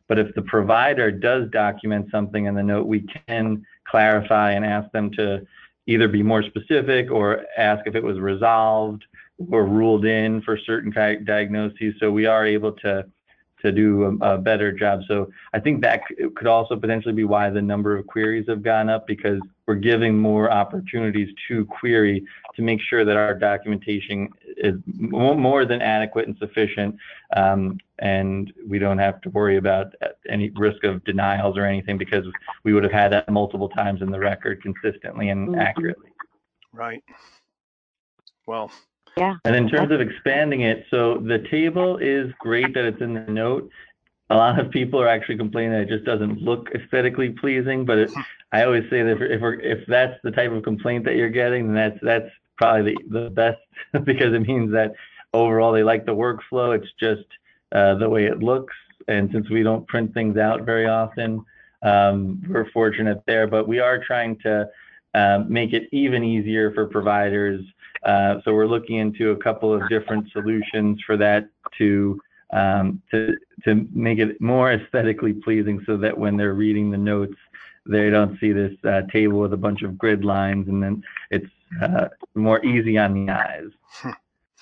But 0.09 0.19
if 0.19 0.35
the 0.35 0.43
provider 0.43 1.11
does 1.11 1.51
document 1.51 2.11
something 2.11 2.45
in 2.45 2.55
the 2.55 2.63
note, 2.63 2.87
we 2.87 3.07
can 3.27 3.65
clarify 3.89 4.53
and 4.53 4.65
ask 4.65 4.91
them 4.93 5.11
to 5.13 5.45
either 5.87 6.09
be 6.09 6.23
more 6.23 6.43
specific 6.43 7.11
or 7.11 7.45
ask 7.57 7.87
if 7.87 7.95
it 7.95 8.03
was 8.03 8.19
resolved 8.19 9.05
or 9.51 9.67
ruled 9.67 10.05
in 10.05 10.43
for 10.43 10.59
certain 10.59 10.91
diagnoses. 11.25 11.95
So 11.99 12.11
we 12.11 12.27
are 12.27 12.47
able 12.47 12.73
to 12.73 13.07
to 13.67 13.73
do 13.73 14.19
a, 14.21 14.35
a, 14.35 14.39
better 14.39 14.73
job. 14.73 15.01
So 15.09 15.31
I 15.53 15.61
think 15.61 15.83
that 15.83 16.03
could 16.35 16.47
also 16.47 16.77
potentially 16.77 17.15
be 17.15 17.25
why 17.25 17.51
the 17.51 17.63
number 17.63 17.97
of 17.97 18.07
queries 18.07 18.47
have 18.49 18.63
gone 18.63 18.89
up 18.89 19.07
because 19.07 19.41
we're 19.67 19.75
giving 19.75 20.19
more 20.19 20.51
opportunities 20.51 21.35
to 21.49 21.65
query 21.67 22.25
to 22.55 22.63
make 22.63 22.81
sure 22.81 23.05
that 23.05 23.17
our 23.17 23.35
documentation 23.35 24.29
is 24.57 24.75
more 24.87 25.65
than 25.67 25.83
adequate 25.83 26.27
and 26.27 26.37
sufficient, 26.39 26.97
um, 27.37 27.79
and 27.99 28.53
we 28.67 28.79
don't 28.79 28.99
have 28.99 29.21
to 29.23 29.31
worry 29.31 29.57
about 29.57 29.93
any 30.29 30.51
risk 30.51 30.85
of 30.85 31.05
denials 31.05 31.59
or 31.59 31.65
anything 31.65 31.99
because 31.99 32.25
we 32.65 32.73
would 32.73 32.85
have 32.85 32.93
had 32.93 33.13
that 33.13 33.29
multiple 33.29 33.69
times 33.69 34.03
in 34.03 34.11
the 34.11 34.19
record 34.19 34.63
consistently 34.63 35.29
and 35.31 35.49
mm-hmm. 35.49 35.61
accurately. 35.61 36.11
Right. 36.73 37.03
Well, 38.47 38.71
yeah. 39.17 39.37
And 39.45 39.57
in 39.57 39.69
terms 39.69 39.91
of 39.93 40.01
expanding 40.01 40.63
it, 40.63 40.85
so 40.91 41.19
the 41.19 41.39
table 41.51 41.97
is 41.97 42.33
great 42.39 42.75
that 42.75 42.85
it's 42.85 43.01
in 43.01 43.15
the 43.15 43.21
note. 43.21 43.71
A 44.29 44.37
lot 44.37 44.59
of 44.59 44.71
people 44.71 45.01
are 45.01 45.09
actually 45.09 45.39
complaining 45.39 45.73
that 45.73 45.83
it 45.83 45.89
just 45.89 46.05
doesn't 46.05 46.43
look 46.43 46.69
aesthetically 46.75 47.31
pleasing, 47.31 47.85
but 47.85 47.99
it, 47.99 48.11
I 48.53 48.65
always 48.65 48.85
say 48.91 49.03
that 49.03 49.23
if 49.23 49.43
if, 49.43 49.43
if 49.63 49.87
that's 49.87 50.19
the 50.23 50.33
type 50.33 50.53
of 50.53 50.65
complaint 50.65 51.05
that 51.05 51.15
you're 51.15 51.31
getting, 51.31 51.73
then 51.73 51.75
that's 51.75 51.99
that's 52.03 52.31
probably 52.59 52.97
the, 53.09 53.21
the 53.21 53.31
best 53.31 53.61
because 54.05 54.35
it 54.35 54.41
means 54.41 54.73
that 54.73 54.93
overall 55.33 55.73
they 55.73 55.83
like 55.83 56.05
the 56.05 56.15
workflow. 56.15 56.77
It's 56.77 56.93
just 56.99 57.27
uh, 57.73 57.95
the 57.95 58.09
way 58.09 58.27
it 58.27 58.41
looks, 58.41 58.75
and 59.09 59.31
since 59.33 59.49
we 59.49 59.63
don't 59.63 59.87
print 59.89 60.13
things 60.13 60.37
out 60.37 60.63
very 60.63 60.87
often, 60.87 61.45
um, 61.83 62.43
we're 62.49 62.71
fortunate 62.73 63.23
there. 63.27 63.47
But 63.47 63.67
we 63.69 63.79
are 63.79 64.03
trying 64.05 64.37
to 64.41 64.69
uh, 65.15 65.45
make 65.49 65.73
it 65.73 65.89
even 65.93 66.25
easier 66.25 66.73
for 66.73 66.87
providers 66.87 67.65
uh, 68.05 68.41
so 68.45 68.55
we're 68.55 68.67
looking 68.67 68.97
into 68.97 69.31
a 69.31 69.37
couple 69.37 69.73
of 69.73 69.89
different 69.89 70.31
solutions 70.33 71.01
for 71.07 71.17
that 71.17 71.49
to 71.79 72.21
um, 72.51 73.03
to 73.11 73.37
to 73.65 73.87
make 73.93 74.19
it 74.19 74.41
more 74.41 74.73
aesthetically 74.73 75.33
pleasing, 75.33 75.83
so 75.87 75.97
that 75.97 76.17
when 76.17 76.37
they're 76.37 76.55
reading 76.55 76.91
the 76.91 76.99
notes, 76.99 77.37
they 77.87 78.11
don't 78.11 78.39
see 78.39 78.53
this 78.53 78.73
uh, 78.85 79.03
table 79.13 79.41
with 79.41 79.53
a 79.53 79.57
bunch 79.57 79.83
of 79.83 79.99
grid 79.99 80.25
lines, 80.25 80.69
and 80.69 80.83
then 80.83 81.03
it's 81.31 81.51
uh, 81.83 82.09
more 82.35 82.65
easy 82.65 82.99
on 82.99 83.15
the 83.15 83.33
eyes. 83.33 84.15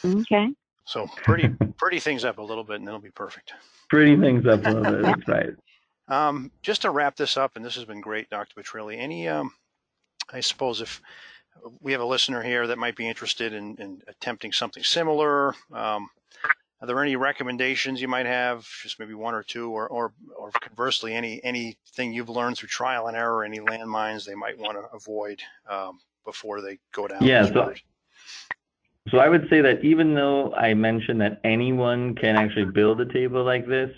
Okay. 0.04 0.50
So 0.86 1.06
pretty 1.16 1.48
pretty 1.78 1.98
things 1.98 2.24
up 2.24 2.38
a 2.38 2.42
little 2.42 2.64
bit, 2.64 2.76
and 2.76 2.88
it'll 2.88 3.00
be 3.00 3.10
perfect. 3.10 3.52
Pretty 3.88 4.16
things 4.16 4.46
up 4.46 4.64
a 4.66 4.70
little 4.70 4.92
bit. 4.92 5.02
That's 5.02 5.28
right. 5.28 5.50
Um, 6.06 6.50
just 6.60 6.82
to 6.82 6.90
wrap 6.90 7.16
this 7.16 7.38
up, 7.38 7.56
and 7.56 7.64
this 7.64 7.76
has 7.76 7.86
been 7.86 8.02
great, 8.02 8.28
Dr. 8.28 8.60
Petrilli. 8.60 8.98
Any, 8.98 9.26
um, 9.26 9.50
I 10.30 10.40
suppose, 10.40 10.82
if 10.82 11.00
we 11.80 11.92
have 11.92 12.00
a 12.00 12.06
listener 12.06 12.42
here 12.42 12.66
that 12.66 12.78
might 12.78 12.96
be 12.96 13.08
interested 13.08 13.52
in, 13.52 13.76
in 13.76 14.02
attempting 14.08 14.52
something 14.52 14.82
similar. 14.82 15.54
Um, 15.72 16.10
are 16.80 16.86
there 16.86 17.02
any 17.02 17.16
recommendations 17.16 18.02
you 18.02 18.08
might 18.08 18.26
have, 18.26 18.66
just 18.82 18.98
maybe 18.98 19.14
one 19.14 19.34
or 19.34 19.42
two, 19.42 19.70
or, 19.70 19.88
or, 19.88 20.12
or 20.36 20.50
conversely, 20.60 21.14
any 21.14 21.42
anything 21.42 22.12
you've 22.12 22.28
learned 22.28 22.58
through 22.58 22.68
trial 22.68 23.06
and 23.06 23.16
error, 23.16 23.42
any 23.42 23.58
landmines 23.58 24.26
they 24.26 24.34
might 24.34 24.58
want 24.58 24.76
to 24.76 24.84
avoid 24.94 25.40
um, 25.68 26.00
before 26.26 26.60
they 26.60 26.78
go 26.92 27.08
down? 27.08 27.24
Yeah, 27.24 27.46
so, 27.46 27.72
so 29.08 29.18
I 29.18 29.30
would 29.30 29.48
say 29.48 29.62
that 29.62 29.82
even 29.82 30.14
though 30.14 30.52
I 30.52 30.74
mentioned 30.74 31.22
that 31.22 31.40
anyone 31.42 32.14
can 32.16 32.36
actually 32.36 32.66
build 32.66 33.00
a 33.00 33.10
table 33.10 33.44
like 33.44 33.66
this, 33.66 33.90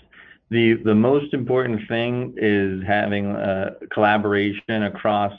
the 0.49 0.75
the 0.85 0.95
most 0.95 1.33
important 1.33 1.81
thing 1.89 2.35
is 2.37 2.81
having 2.87 3.31
a 3.31 3.71
collaboration 3.91 4.83
across 4.83 5.33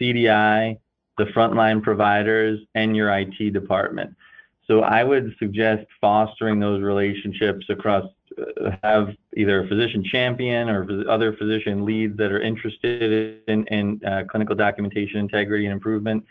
CDI, 0.00 0.78
the 1.24 1.30
frontline 1.32 1.82
providers, 1.82 2.60
and 2.74 2.96
your 2.96 3.10
IT 3.16 3.52
department. 3.52 4.14
So 4.66 4.80
I 4.80 5.04
would 5.04 5.34
suggest 5.38 5.86
fostering 6.00 6.58
those 6.58 6.82
relationships 6.82 7.66
across, 7.68 8.06
uh, 8.38 8.70
have 8.82 9.14
either 9.36 9.64
a 9.64 9.68
physician 9.68 10.04
champion 10.04 10.68
or 10.68 11.08
other 11.08 11.34
physician 11.34 11.84
leads 11.84 12.16
that 12.16 12.32
are 12.32 12.40
interested 12.40 13.40
in, 13.46 13.66
in 13.66 14.00
uh, 14.04 14.24
clinical 14.28 14.56
documentation 14.56 15.18
integrity 15.18 15.66
and 15.66 15.72
improvement, 15.72 16.24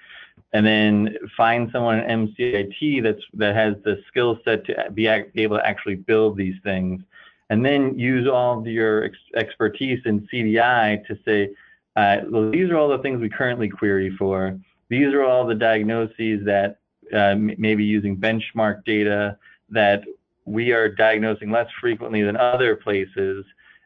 and 0.53 0.65
then 0.65 1.15
find 1.37 1.69
someone 1.71 1.99
in 1.99 2.27
MCIT 2.27 3.03
that's 3.03 3.23
that 3.33 3.55
has 3.55 3.75
the 3.83 4.01
skill 4.07 4.39
set 4.43 4.65
to 4.65 4.91
be, 4.91 5.07
able 5.07 5.57
to 5.57 5.65
actually 5.65 5.95
build 5.95 6.35
these 6.35 6.55
things, 6.63 7.01
and 7.49 7.65
then 7.65 7.97
use 7.97 8.27
all 8.27 8.59
of 8.59 8.67
your 8.67 9.05
ex 9.05 9.17
expertise 9.35 9.99
in 10.05 10.27
CDI 10.33 11.05
to 11.05 11.17
say, 11.25 11.49
uh, 11.95 12.17
well, 12.29 12.49
these 12.49 12.69
are 12.69 12.77
all 12.77 12.89
the 12.89 12.99
things 12.99 13.21
we 13.21 13.29
currently 13.29 13.69
query 13.69 14.15
for 14.17 14.57
these 14.91 15.13
are 15.13 15.23
all 15.23 15.47
the 15.47 15.55
diagnoses 15.55 16.43
that 16.43 16.79
uh, 17.13 17.33
maybe 17.35 17.83
using 17.83 18.17
benchmark 18.17 18.83
data 18.83 19.37
that 19.69 20.03
we 20.43 20.73
are 20.73 20.89
diagnosing 20.89 21.49
less 21.49 21.69
frequently 21.79 22.21
than 22.21 22.35
other 22.35 22.75
places 22.75 23.45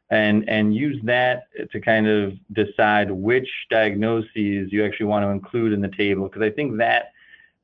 and 0.09 0.49
and 0.49 0.75
use 0.75 0.99
that 1.03 1.43
to 1.71 1.79
kind 1.79 2.07
of 2.07 2.33
decide 2.53 3.11
which 3.11 3.47
diagnoses 3.69 4.71
you 4.71 4.83
actually 4.83 5.05
want 5.05 5.23
to 5.23 5.29
include 5.29 5.73
in 5.73 5.81
the 5.81 5.89
table 5.89 6.27
because 6.27 6.41
I 6.41 6.49
think 6.49 6.77
that 6.77 7.11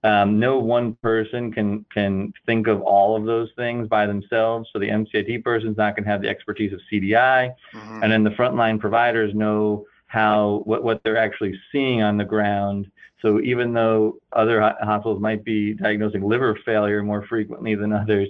um, 0.03 0.39
no 0.39 0.59
one 0.59 0.93
person 1.01 1.51
can 1.51 1.83
can 1.91 2.33
think 2.45 2.67
of 2.67 2.81
all 2.81 3.15
of 3.15 3.25
those 3.25 3.49
things 3.55 3.87
by 3.87 4.05
themselves. 4.05 4.69
So 4.71 4.79
the 4.79 4.89
MCIT 4.89 5.43
person 5.43 5.71
is 5.71 5.77
not 5.77 5.95
going 5.95 6.03
to 6.05 6.11
have 6.11 6.21
the 6.21 6.29
expertise 6.29 6.73
of 6.73 6.79
CDI, 6.91 7.53
mm-hmm. 7.73 8.03
and 8.03 8.11
then 8.11 8.23
the 8.23 8.31
frontline 8.31 8.79
providers 8.79 9.33
know 9.33 9.85
how 10.11 10.61
what 10.65 10.83
what 10.83 11.01
they're 11.03 11.17
actually 11.17 11.57
seeing 11.71 12.01
on 12.01 12.17
the 12.17 12.25
ground 12.25 12.91
so 13.21 13.39
even 13.41 13.73
though 13.73 14.17
other 14.33 14.61
hospitals 14.61 15.21
might 15.21 15.43
be 15.43 15.73
diagnosing 15.73 16.23
liver 16.23 16.57
failure 16.65 17.03
more 17.03 17.25
frequently 17.27 17.75
than 17.75 17.93
others, 17.93 18.29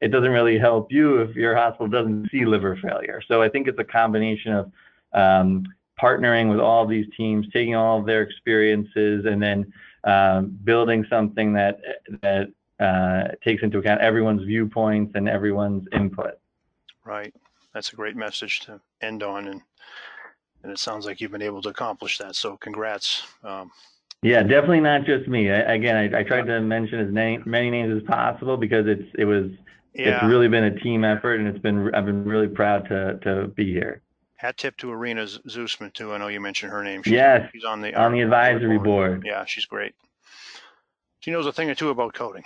it 0.00 0.08
doesn't 0.08 0.32
really 0.32 0.58
help 0.58 0.90
you 0.90 1.18
if 1.18 1.36
your 1.36 1.54
hospital 1.54 1.86
doesn't 1.86 2.28
see 2.30 2.44
liver 2.44 2.76
failure. 2.82 3.22
So 3.26 3.40
I 3.40 3.48
think 3.48 3.68
it's 3.68 3.78
a 3.78 3.84
combination 3.84 4.52
of 4.52 4.72
um, 5.12 5.64
partnering 6.00 6.50
with 6.50 6.58
all 6.58 6.86
these 6.86 7.06
teams, 7.16 7.46
taking 7.52 7.76
all 7.76 8.00
of 8.00 8.06
their 8.06 8.22
experiences, 8.22 9.26
and 9.26 9.40
then 9.40 9.72
um, 10.04 10.58
building 10.64 11.06
something 11.08 11.52
that 11.52 11.80
that 12.22 12.48
uh, 12.80 13.28
takes 13.44 13.62
into 13.62 13.78
account 13.78 14.00
everyone's 14.00 14.42
viewpoints 14.42 15.12
and 15.14 15.28
everyone's 15.28 15.86
input. 15.92 16.38
Right. 17.04 17.32
That's 17.72 17.92
a 17.92 17.96
great 17.96 18.16
message 18.16 18.60
to 18.60 18.80
end 19.00 19.22
on, 19.22 19.46
and 19.46 19.62
and 20.62 20.72
it 20.72 20.78
sounds 20.78 21.06
like 21.06 21.20
you've 21.20 21.32
been 21.32 21.42
able 21.42 21.62
to 21.62 21.68
accomplish 21.68 22.18
that. 22.18 22.36
So 22.36 22.56
congrats. 22.56 23.22
Um, 23.42 23.70
yeah, 24.22 24.42
definitely 24.42 24.80
not 24.80 25.04
just 25.04 25.28
me. 25.28 25.50
I, 25.50 25.74
again, 25.74 25.96
I, 25.96 26.20
I, 26.20 26.22
tried 26.22 26.46
to 26.46 26.60
mention 26.60 27.00
as 27.00 27.12
many, 27.12 27.38
many 27.44 27.70
names 27.70 27.96
as 27.96 28.08
possible 28.08 28.56
because 28.56 28.86
it's 28.86 29.08
it 29.18 29.24
was 29.24 29.50
yeah. 29.94 30.16
it's 30.16 30.24
really 30.24 30.48
been 30.48 30.64
a 30.64 30.80
team 30.80 31.04
effort, 31.04 31.40
and 31.40 31.48
it's 31.48 31.58
been 31.58 31.92
I've 31.94 32.06
been 32.06 32.24
really 32.24 32.48
proud 32.48 32.88
to 32.88 33.18
to 33.22 33.48
be 33.48 33.72
here. 33.72 34.00
Hat 34.36 34.56
tip 34.56 34.76
to 34.78 34.90
Irina 34.90 35.24
Zeusman 35.24 35.92
too. 35.92 36.12
I 36.12 36.18
know 36.18 36.28
you 36.28 36.40
mentioned 36.40 36.72
her 36.72 36.84
name. 36.84 37.02
She's, 37.02 37.12
yes, 37.12 37.48
she's 37.52 37.64
on 37.64 37.80
the 37.80 37.94
on 37.94 38.12
the 38.12 38.20
advisory 38.20 38.78
board. 38.78 38.84
board. 38.84 39.26
Yeah, 39.26 39.44
she's 39.44 39.66
great. 39.66 39.94
She 41.20 41.30
knows 41.30 41.46
a 41.46 41.52
thing 41.52 41.70
or 41.70 41.74
two 41.74 41.90
about 41.90 42.14
coding. 42.14 42.44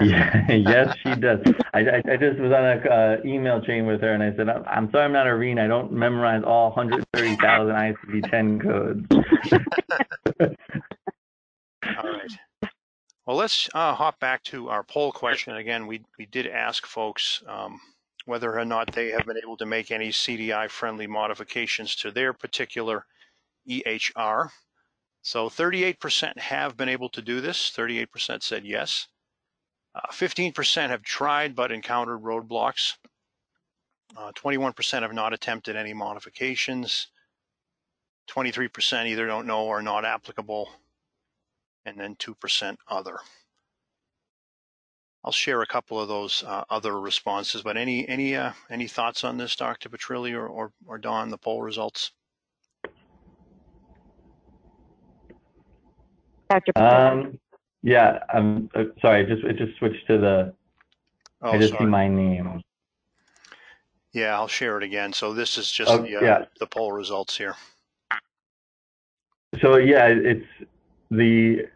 Yeah, 0.00 0.50
yes, 0.52 0.96
she 1.02 1.14
does. 1.20 1.40
I, 1.72 1.80
I, 1.80 2.02
I 2.12 2.16
just 2.16 2.38
was 2.38 2.52
on 2.52 2.64
a 2.64 2.76
uh, 2.88 3.16
email 3.24 3.60
chain 3.60 3.86
with 3.86 4.00
her, 4.00 4.12
and 4.12 4.22
I 4.22 4.34
said, 4.36 4.48
"I'm 4.48 4.90
sorry, 4.90 5.04
I'm 5.04 5.12
not 5.12 5.26
a 5.26 5.30
Irina. 5.30 5.64
I 5.64 5.68
don't 5.68 5.92
memorize 5.92 6.42
all 6.44 6.70
130,000 6.70 7.74
ICD-10 7.74 8.62
codes." 8.62 9.06
all 11.98 12.10
right. 12.10 12.30
Well, 13.26 13.36
let's 13.36 13.68
uh, 13.74 13.94
hop 13.94 14.20
back 14.20 14.42
to 14.44 14.68
our 14.68 14.82
poll 14.82 15.12
question 15.12 15.56
again. 15.56 15.86
We 15.86 16.02
we 16.18 16.26
did 16.26 16.46
ask 16.46 16.86
folks 16.86 17.42
um, 17.48 17.80
whether 18.26 18.58
or 18.58 18.64
not 18.64 18.92
they 18.92 19.10
have 19.10 19.26
been 19.26 19.38
able 19.42 19.56
to 19.58 19.66
make 19.66 19.90
any 19.90 20.08
CDI-friendly 20.10 21.06
modifications 21.06 21.94
to 21.96 22.10
their 22.10 22.32
particular 22.32 23.06
EHR. 23.68 24.50
So 25.22 25.48
38% 25.48 26.38
have 26.38 26.76
been 26.76 26.88
able 26.88 27.08
to 27.10 27.22
do 27.22 27.40
this. 27.40 27.72
38% 27.74 28.42
said 28.42 28.66
yes. 28.66 29.08
15% 29.96 30.84
uh, 30.84 30.88
have 30.88 31.02
tried 31.02 31.54
but 31.54 31.72
encountered 31.72 32.22
roadblocks. 32.22 32.94
21% 34.16 34.94
uh, 34.94 35.00
have 35.00 35.12
not 35.12 35.32
attempted 35.32 35.76
any 35.76 35.92
modifications. 35.92 37.08
23% 38.30 39.06
either 39.06 39.26
don't 39.26 39.46
know 39.46 39.64
or 39.64 39.82
not 39.82 40.04
applicable. 40.04 40.68
And 41.86 41.98
then 41.98 42.16
2% 42.16 42.76
other. 42.88 43.18
I'll 45.24 45.32
share 45.32 45.62
a 45.62 45.66
couple 45.66 45.98
of 45.98 46.08
those 46.08 46.44
uh, 46.46 46.64
other 46.68 47.00
responses, 47.00 47.62
but 47.62 47.78
any 47.78 48.06
any 48.06 48.36
uh, 48.36 48.52
any 48.68 48.86
thoughts 48.86 49.24
on 49.24 49.38
this, 49.38 49.56
Dr. 49.56 49.88
Petrilli 49.88 50.34
or, 50.34 50.46
or, 50.46 50.70
or 50.86 50.98
Dawn, 50.98 51.30
the 51.30 51.38
poll 51.38 51.62
results? 51.62 52.10
Dr. 56.50 56.72
Um, 56.76 57.38
yeah, 57.84 58.20
I'm 58.32 58.70
uh, 58.74 58.84
sorry. 59.02 59.26
Just 59.26 59.44
it 59.44 59.58
just 59.58 59.78
switched 59.78 60.06
to 60.06 60.16
the. 60.16 60.54
Oh, 61.42 61.50
I 61.52 61.58
just 61.58 61.74
sorry. 61.74 61.84
see 61.84 61.86
my 61.86 62.08
name. 62.08 62.62
Yeah, 64.14 64.34
I'll 64.34 64.48
share 64.48 64.78
it 64.78 64.82
again. 64.82 65.12
So 65.12 65.34
this 65.34 65.58
is 65.58 65.70
just 65.70 65.90
oh, 65.90 65.98
the, 65.98 66.16
uh, 66.16 66.20
yeah. 66.22 66.44
the 66.58 66.66
poll 66.66 66.92
results 66.92 67.36
here. 67.36 67.56
So 69.60 69.76
yeah, 69.76 70.06
it's 70.06 70.46
the. 71.10 71.66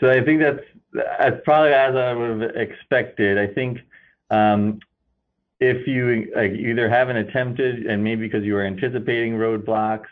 So 0.00 0.10
I 0.10 0.24
think 0.24 0.40
that's 0.40 0.64
that's 0.94 1.36
probably 1.44 1.74
as 1.74 1.94
I 1.94 2.14
would 2.14 2.40
have 2.40 2.56
expected. 2.56 3.36
I 3.36 3.46
think 3.46 3.80
um, 4.30 4.80
if 5.60 5.86
you 5.86 6.32
like, 6.34 6.52
either 6.52 6.88
haven't 6.88 7.18
attempted 7.18 7.84
and 7.84 8.02
maybe 8.02 8.22
because 8.22 8.42
you 8.42 8.54
were 8.54 8.64
anticipating 8.64 9.34
roadblocks, 9.34 10.08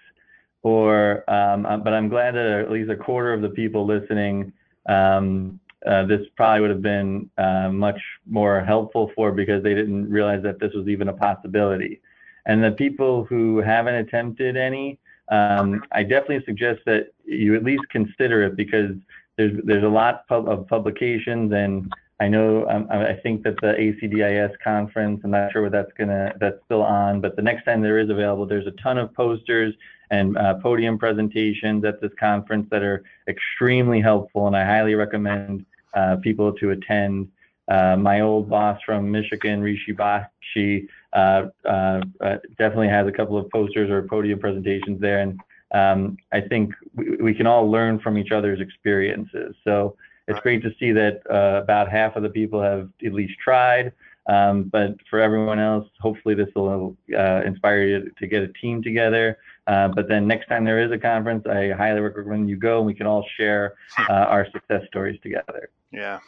or 0.63 1.25
um, 1.31 1.65
uh, 1.65 1.79
but 1.79 1.95
I'm 1.95 2.11
glad 2.11 2.35
that 2.35 2.45
at 2.45 2.71
least 2.71 2.91
a 2.91 2.97
quarter 2.97 3.33
of 3.33 3.41
the 3.41 3.49
people 3.49 3.87
listening 3.87 4.53
um, 4.89 5.61
uh, 5.87 6.05
this 6.05 6.27
probably 6.37 6.63
would 6.63 6.71
have 6.71 6.83
been 6.83 7.31
uh, 7.39 7.69
much 7.71 8.01
more 8.27 8.65
helpful 8.65 9.11
for 9.15 9.31
because 9.31 9.63
they 9.63 9.75
didn't 9.75 10.11
realize 10.11 10.43
that 10.43 10.59
this 10.59 10.73
was 10.75 10.89
even 10.89 11.09
a 11.09 11.13
possibility. 11.13 12.01
And 12.47 12.63
the 12.63 12.73
people 12.73 13.25
who 13.25 13.59
haven't 13.59 13.95
attempted 13.95 14.57
any, 14.57 14.99
um, 15.31 15.83
I 15.93 16.03
definitely 16.03 16.45
suggest 16.45 16.81
that 16.87 17.13
you 17.25 17.55
at 17.57 17.65
least 17.65 17.83
consider 17.91 18.45
it 18.45 18.57
because 18.57 18.93
there's 19.37 19.61
there's 19.65 19.85
a 19.85 19.89
lot 19.89 20.25
of 20.31 20.67
publications 20.69 21.53
and 21.53 21.93
I 22.19 22.29
know 22.29 22.67
um, 22.69 22.87
I 22.91 23.13
think 23.23 23.43
that 23.43 23.57
the 23.61 23.75
ACDIS 23.75 24.53
conference, 24.65 25.21
I'm 25.23 25.33
not 25.33 25.53
sure 25.53 25.63
what 25.63 25.73
that's 25.73 25.93
gonna 25.99 26.33
that's 26.41 26.57
still 26.65 26.83
on, 26.83 27.21
but 27.21 27.37
the 27.37 27.43
next 27.43 27.65
time 27.65 27.83
there 27.83 27.99
is 27.99 28.09
available, 28.09 28.47
there's 28.47 28.67
a 28.67 28.83
ton 28.83 28.97
of 28.97 29.13
posters 29.13 29.75
and 30.11 30.37
uh, 30.39 30.55
podium 30.55 30.99
presentations 30.99 31.85
at 31.85 32.01
this 32.01 32.13
conference 32.19 32.67
that 32.71 32.83
are 32.83 33.03
extremely 33.29 34.01
helpful, 34.01 34.47
and 34.47 34.57
I 34.57 34.65
highly 34.65 34.95
recommend 34.95 35.65
uh, 35.95 36.17
people 36.17 36.53
to 36.55 36.71
attend. 36.71 37.29
Uh, 37.69 37.97
my 37.97 38.21
old 38.21 38.49
boss 38.49 38.79
from 38.87 39.11
Michigan, 39.11 39.61
Rishi 39.61 39.93
Bakshi, 39.93 40.87
uh, 41.13 41.47
uh, 41.65 42.01
uh, 42.21 42.37
definitely 42.59 42.89
has 42.89 43.09
a 43.09 43.13
couple 43.13 43.37
of 43.37 43.51
posters 43.51 43.91
or 43.91 44.03
podium 44.03 44.39
presentations 44.39 45.01
there, 45.01 45.19
and 45.19 45.41
um, 45.75 46.17
I 46.33 46.43
think 46.43 46.73
we, 46.95 47.17
we, 47.17 47.35
can 47.35 47.49
all 47.49 47.69
learn 47.69 47.99
from 47.99 48.19
each 48.19 48.31
other's 48.31 48.61
experiences. 48.61 49.57
So 49.65 49.97
it's 50.29 50.39
great 50.41 50.63
to 50.63 50.71
see 50.79 50.93
that 50.93 51.23
about 51.27 51.91
half 51.91 52.15
of 52.15 52.23
the 52.23 52.29
people 52.29 52.63
have 52.63 52.89
at 53.05 53.13
least 53.13 53.35
tried. 53.43 53.93
Um, 54.29 54.65
but 54.65 54.97
for 55.09 55.21
everyone 55.21 55.59
else, 55.59 55.89
hopefully 56.01 56.35
this 56.37 56.49
will 56.55 56.97
inspire 57.09 57.83
you 57.83 58.13
to 58.17 58.27
get 58.29 58.43
a 58.43 58.49
team 58.49 58.81
together 58.81 59.39
uh, 59.67 59.89
but 59.89 60.09
then 60.09 60.27
next 60.27 60.47
time 60.47 60.65
there 60.65 60.81
is 60.81 60.93
a 60.93 60.99
conference, 60.99 61.45
I 61.47 61.71
highly 61.71 62.01
recommend 62.01 62.49
you 62.49 62.57
go 62.57 62.79
and 62.79 62.87
we 62.87 62.95
can 62.95 63.07
all 63.07 63.27
share 63.37 63.75
uh, 64.09 64.13
our 64.13 64.47
success 64.51 64.83
stories 64.89 65.19
together. 65.23 65.71
Yeah. 65.91 66.21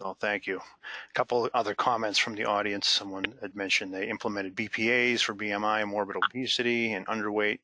Well, 0.00 0.16
thank 0.20 0.46
you. 0.46 0.56
A 0.58 1.12
couple 1.14 1.48
other 1.52 1.74
comments 1.74 2.18
from 2.18 2.34
the 2.34 2.44
audience. 2.44 2.88
Someone 2.88 3.24
had 3.40 3.54
mentioned 3.54 3.92
they 3.92 4.08
implemented 4.08 4.56
BPAs 4.56 5.20
for 5.20 5.34
BMI, 5.34 5.86
morbid 5.86 6.16
obesity, 6.16 6.92
and 6.92 7.06
underweight. 7.06 7.58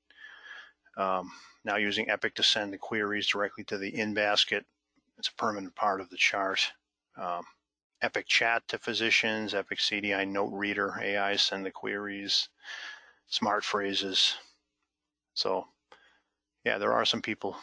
Um, 0.97 1.31
now 1.65 1.77
using 1.77 2.11
Epic 2.11 2.35
to 2.35 2.43
send 2.43 2.73
the 2.73 2.79
queries 2.79 3.27
directly 3.27 3.65
to 3.65 3.79
the 3.79 3.95
in 3.99 4.15
basket. 4.15 4.65
It's 5.19 5.29
a 5.29 5.35
permanent 5.35 5.75
part 5.75 6.01
of 6.01 6.11
the 6.11 6.17
chart. 6.17 6.61
Um, 7.17 7.43
Epic 8.03 8.27
chat 8.27 8.67
to 8.69 8.79
physicians, 8.79 9.55
Epic 9.55 9.79
CDI 9.79 10.29
note 10.29 10.53
reader, 10.53 10.99
AI 11.03 11.35
send 11.37 11.67
the 11.67 11.71
queries, 11.71 12.49
smart 13.27 13.65
phrases, 13.65 14.37
so, 15.39 15.69
yeah, 16.65 16.79
there 16.79 16.93
are 16.93 17.05
some 17.05 17.23
people 17.23 17.57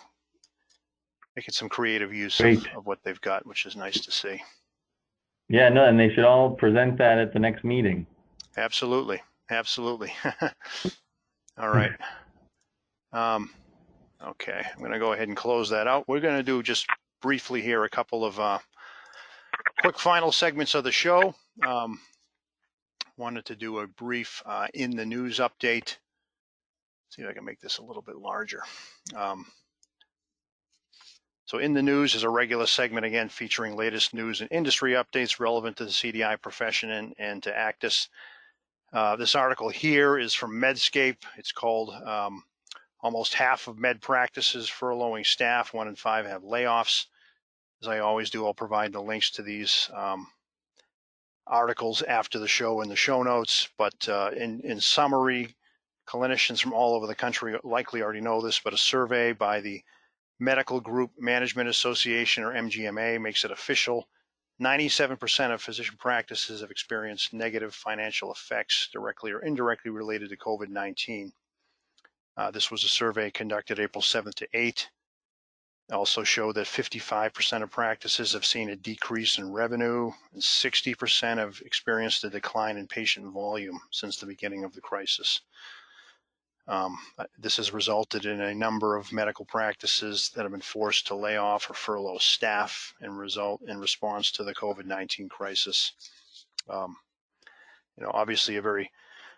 making 1.35 1.51
some 1.51 1.67
creative 1.67 2.13
use 2.13 2.39
of, 2.39 2.65
of, 2.73 2.85
what 2.85 2.99
they've 3.03 3.19
got, 3.19 3.45
which 3.45 3.65
is 3.65 3.75
nice 3.75 3.99
to 3.99 4.11
see. 4.13 4.41
Yeah, 5.49 5.67
no, 5.67 5.83
and 5.83 5.99
they 5.99 6.07
should 6.07 6.23
all 6.23 6.51
present 6.51 6.97
that 6.99 7.17
at 7.17 7.33
the 7.33 7.39
next 7.39 7.65
meeting. 7.65 8.07
Absolutely, 8.55 9.21
absolutely. 9.51 10.13
all 11.59 11.67
right. 11.67 11.91
Um, 13.11 13.49
okay, 14.25 14.61
I'm 14.71 14.79
going 14.79 14.93
to 14.93 14.99
go 14.99 15.11
ahead 15.11 15.27
and 15.27 15.35
close 15.35 15.69
that 15.71 15.85
out. 15.85 16.07
We're 16.07 16.21
going 16.21 16.37
to 16.37 16.43
do 16.43 16.63
just 16.63 16.87
briefly 17.21 17.61
here 17.61 17.83
a 17.83 17.89
couple 17.89 18.23
of 18.23 18.39
uh, 18.39 18.59
quick 19.81 19.99
final 19.99 20.31
segments 20.31 20.75
of 20.75 20.85
the 20.85 20.93
show. 20.93 21.35
Um, 21.67 21.99
wanted 23.17 23.43
to 23.47 23.55
do 23.57 23.79
a 23.79 23.87
brief 23.87 24.41
uh, 24.45 24.67
in 24.73 24.91
the 24.91 25.05
news 25.05 25.39
update 25.39 25.97
see 27.15 27.21
if 27.21 27.29
I 27.29 27.33
can 27.33 27.45
make 27.45 27.61
this 27.61 27.77
a 27.77 27.83
little 27.83 28.01
bit 28.01 28.17
larger. 28.17 28.61
Um, 29.15 29.45
so 31.45 31.59
in 31.59 31.73
the 31.73 31.83
news 31.83 32.15
is 32.15 32.23
a 32.23 32.29
regular 32.29 32.65
segment 32.65 33.05
again 33.05 33.29
featuring 33.29 33.77
latest 33.77 34.13
news 34.13 34.41
and 34.41 34.51
industry 34.51 34.93
updates 34.93 35.39
relevant 35.39 35.77
to 35.77 35.85
the 35.85 35.91
CDI 35.91 36.41
profession 36.41 36.91
and, 36.91 37.13
and 37.17 37.43
to 37.43 37.51
ACDIS. 37.51 38.09
Uh, 38.91 39.15
this 39.15 39.35
article 39.35 39.69
here 39.69 40.17
is 40.17 40.33
from 40.33 40.59
Medscape. 40.59 41.23
It's 41.37 41.51
called 41.51 41.91
um, 41.91 42.43
Almost 43.01 43.35
Half 43.35 43.67
of 43.67 43.77
Med 43.77 44.01
Practices 44.01 44.69
Furloughing 44.69 45.25
Staff, 45.25 45.73
one 45.73 45.87
in 45.87 45.95
five 45.95 46.25
have 46.25 46.43
layoffs. 46.43 47.05
As 47.81 47.87
I 47.87 47.99
always 47.99 48.29
do, 48.29 48.45
I'll 48.45 48.53
provide 48.53 48.91
the 48.91 49.01
links 49.01 49.29
to 49.31 49.43
these 49.43 49.89
um, 49.93 50.27
articles 51.45 52.01
after 52.01 52.39
the 52.39 52.47
show 52.47 52.81
in 52.81 52.89
the 52.89 52.95
show 52.95 53.21
notes. 53.21 53.69
But 53.77 54.09
uh, 54.09 54.31
in, 54.35 54.61
in 54.61 54.79
summary, 54.79 55.55
clinicians 56.07 56.61
from 56.61 56.73
all 56.73 56.95
over 56.95 57.07
the 57.07 57.15
country 57.15 57.57
likely 57.63 58.01
already 58.01 58.21
know 58.21 58.41
this, 58.41 58.59
but 58.59 58.73
a 58.73 58.77
survey 58.77 59.33
by 59.33 59.61
the 59.61 59.83
Medical 60.39 60.81
Group 60.81 61.11
Management 61.17 61.69
Association 61.69 62.43
or 62.43 62.53
MGMA 62.53 63.21
makes 63.21 63.45
it 63.45 63.51
official. 63.51 64.07
97% 64.61 65.53
of 65.53 65.61
physician 65.61 65.97
practices 65.97 66.61
have 66.61 66.71
experienced 66.71 67.33
negative 67.33 67.73
financial 67.73 68.31
effects 68.31 68.89
directly 68.91 69.31
or 69.31 69.39
indirectly 69.39 69.91
related 69.91 70.29
to 70.29 70.37
COVID 70.37 70.69
19. 70.69 71.31
Uh, 72.37 72.51
this 72.51 72.69
was 72.69 72.83
a 72.83 72.89
survey 72.89 73.31
conducted 73.31 73.79
April 73.79 74.01
7th 74.01 74.35
to 74.35 74.47
8th. 74.53 74.87
also 75.91 76.23
showed 76.23 76.55
that 76.55 76.67
55% 76.67 77.63
of 77.63 77.71
practices 77.71 78.33
have 78.33 78.45
seen 78.45 78.69
a 78.69 78.75
decrease 78.75 79.37
in 79.37 79.51
revenue, 79.51 80.11
and 80.33 80.41
60% 80.41 81.37
have 81.37 81.61
experienced 81.65 82.23
a 82.23 82.29
decline 82.29 82.77
in 82.77 82.87
patient 82.87 83.31
volume 83.31 83.79
since 83.91 84.17
the 84.17 84.25
beginning 84.25 84.63
of 84.63 84.73
the 84.73 84.81
crisis. 84.81 85.41
Um, 86.67 86.97
this 87.37 87.57
has 87.57 87.73
resulted 87.73 88.25
in 88.25 88.41
a 88.41 88.55
number 88.55 88.95
of 88.95 89.13
medical 89.13 89.45
practices 89.45 90.31
that 90.35 90.41
have 90.41 90.51
been 90.51 90.61
forced 90.61 91.05
to 91.07 91.15
lay 91.15 91.37
off 91.37 91.69
or 91.69 91.75
furlough 91.75 92.17
staff 92.17 92.93
in 93.01 93.11
result 93.11 93.61
in 93.67 93.77
response 93.77 94.31
to 94.31 94.43
the 94.43 94.55
COVID-19 94.55 95.29
crisis. 95.29 95.93
Um, 96.67 96.97
you 97.97 98.03
know, 98.03 98.11
obviously 98.13 98.55
a 98.55 98.61
very 98.63 98.91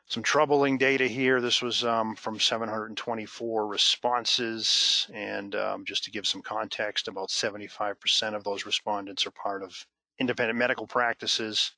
some 0.06 0.24
troubling 0.24 0.78
data 0.78 1.06
here. 1.06 1.42
This 1.42 1.62
was 1.62 1.84
um, 1.84 2.16
from 2.16 2.40
724 2.40 3.68
responses, 3.68 5.06
and 5.13 5.54
um, 5.54 5.84
just 5.84 6.06
to 6.06 6.12
give 6.12 6.26
some 6.26 6.42
context, 6.42 7.10
about 7.10 7.28
75% 7.28 8.34
of 8.34 8.46
those 8.46 8.66
respondents 8.66 9.28
are 9.28 9.32
part 9.32 9.63
of 9.63 9.86
independent 10.18 10.58
medical 10.58 10.88
practices 10.88 11.74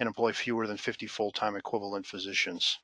and 0.00 0.08
employ 0.08 0.32
fewer 0.32 0.66
than 0.66 0.76
50 0.76 1.06
full-time 1.06 1.54
equivalent 1.54 2.06
physicians 2.06 2.80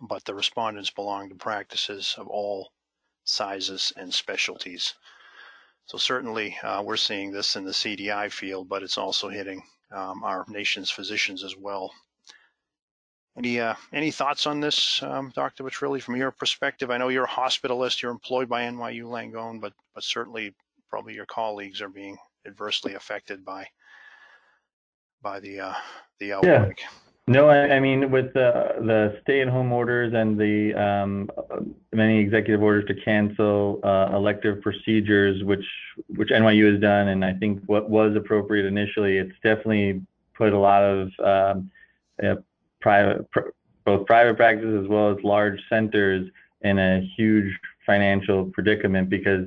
but 0.00 0.24
the 0.24 0.34
respondents 0.34 0.90
belong 0.90 1.28
to 1.28 1.34
practices 1.34 2.14
of 2.18 2.26
all 2.28 2.70
sizes 3.24 3.92
and 3.96 4.12
specialties. 4.12 4.94
So 5.86 5.98
certainly 5.98 6.56
uh, 6.62 6.82
we're 6.84 6.96
seeing 6.96 7.32
this 7.32 7.56
in 7.56 7.64
the 7.64 7.72
CDI 7.72 8.30
field, 8.30 8.68
but 8.68 8.82
it's 8.82 8.98
also 8.98 9.28
hitting 9.28 9.62
um, 9.92 10.22
our 10.22 10.44
nation's 10.48 10.90
physicians 10.90 11.42
as 11.44 11.56
well. 11.56 11.92
Any 13.36 13.60
uh, 13.60 13.74
any 13.92 14.10
thoughts 14.10 14.46
on 14.46 14.60
this, 14.60 15.02
um, 15.02 15.32
Dr. 15.34 15.64
Petrilli, 15.64 16.02
from 16.02 16.16
your 16.16 16.32
perspective? 16.32 16.90
I 16.90 16.98
know 16.98 17.08
you're 17.08 17.24
a 17.24 17.28
hospitalist, 17.28 18.02
you're 18.02 18.10
employed 18.10 18.48
by 18.48 18.62
NYU 18.62 19.04
Langone, 19.04 19.60
but 19.60 19.72
but 19.94 20.02
certainly 20.02 20.54
probably 20.88 21.14
your 21.14 21.26
colleagues 21.26 21.80
are 21.80 21.88
being 21.88 22.18
adversely 22.46 22.94
affected 22.94 23.44
by 23.44 23.66
by 25.22 25.38
the 25.40 25.60
uh, 25.60 25.74
the 26.18 26.32
outbreak. 26.32 26.80
Yeah. 26.80 27.09
No, 27.30 27.48
I, 27.48 27.78
mean 27.78 28.10
with 28.10 28.34
the 28.34 28.74
the 28.80 29.16
stay-at-home 29.22 29.72
orders 29.72 30.12
and 30.14 30.36
the 30.36 30.74
um, 30.74 31.30
many 31.92 32.18
executive 32.18 32.60
orders 32.60 32.86
to 32.88 32.94
cancel 33.04 33.78
uh, 33.84 34.10
elective 34.12 34.60
procedures, 34.62 35.44
which 35.44 35.64
which 36.16 36.30
NYU 36.30 36.72
has 36.72 36.80
done, 36.80 37.06
and 37.06 37.24
I 37.24 37.34
think 37.34 37.62
what 37.66 37.88
was 37.88 38.16
appropriate 38.16 38.66
initially, 38.66 39.18
it's 39.18 39.36
definitely 39.44 40.02
put 40.34 40.52
a 40.52 40.58
lot 40.58 40.82
of 40.82 41.10
um, 41.22 41.70
both 43.84 44.06
private 44.06 44.36
practices 44.36 44.82
as 44.82 44.88
well 44.88 45.16
as 45.16 45.22
large 45.22 45.60
centers 45.68 46.28
in 46.62 46.80
a 46.80 47.08
huge 47.16 47.56
financial 47.86 48.46
predicament 48.46 49.08
because 49.08 49.46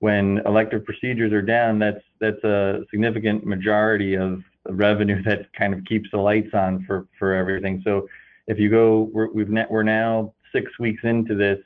when 0.00 0.42
elective 0.44 0.84
procedures 0.84 1.32
are 1.32 1.40
down, 1.40 1.78
that's 1.78 2.04
that's 2.20 2.44
a 2.44 2.84
significant 2.90 3.46
majority 3.46 4.14
of 4.14 4.42
revenue 4.68 5.22
that 5.24 5.52
kind 5.54 5.74
of 5.74 5.84
keeps 5.84 6.10
the 6.10 6.18
lights 6.18 6.54
on 6.54 6.84
for 6.86 7.06
for 7.18 7.34
everything. 7.34 7.82
So 7.84 8.08
if 8.46 8.58
you 8.58 8.70
go, 8.70 9.10
we're, 9.12 9.30
we've 9.32 9.48
net, 9.48 9.70
we're 9.70 9.82
now 9.82 10.34
six 10.52 10.78
weeks 10.78 11.02
into 11.04 11.34
this, 11.34 11.58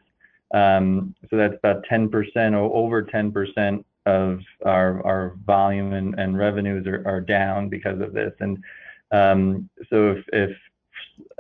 um, 0.55 1.15
so 1.29 1.37
that's 1.37 1.57
about 1.57 1.85
10% 1.91 2.13
or 2.53 2.75
over 2.75 3.03
10% 3.03 3.85
of 4.07 4.41
our 4.65 5.05
our 5.05 5.35
volume 5.45 5.93
and, 5.93 6.19
and 6.19 6.39
revenues 6.39 6.87
are, 6.87 7.03
are 7.07 7.21
down 7.21 7.69
because 7.69 8.01
of 8.01 8.13
this. 8.13 8.33
And 8.41 8.63
um, 9.11 9.69
so 9.91 10.13
if, 10.13 10.25
if 10.33 10.57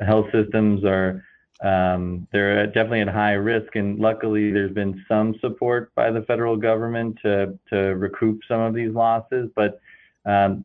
health 0.00 0.26
systems 0.32 0.84
are 0.84 1.24
um, 1.60 2.28
they're 2.30 2.66
definitely 2.66 3.00
at 3.00 3.08
high 3.08 3.32
risk, 3.32 3.74
and 3.74 3.98
luckily 3.98 4.52
there's 4.52 4.72
been 4.72 5.04
some 5.08 5.34
support 5.40 5.92
by 5.94 6.10
the 6.10 6.22
federal 6.22 6.56
government 6.56 7.18
to 7.22 7.58
to 7.70 7.76
recoup 7.96 8.40
some 8.46 8.60
of 8.60 8.74
these 8.74 8.92
losses, 8.92 9.50
but 9.56 9.80
um, 10.26 10.64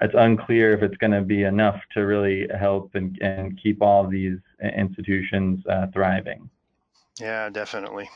it's 0.00 0.14
unclear 0.16 0.72
if 0.72 0.82
it's 0.82 0.96
going 0.96 1.12
to 1.12 1.22
be 1.22 1.44
enough 1.44 1.80
to 1.92 2.00
really 2.00 2.48
help 2.58 2.94
and, 2.94 3.18
and 3.20 3.60
keep 3.60 3.82
all 3.82 4.06
these 4.06 4.38
institutions 4.76 5.64
uh, 5.66 5.86
thriving. 5.92 6.48
Yeah, 7.20 7.48
definitely. 7.50 8.08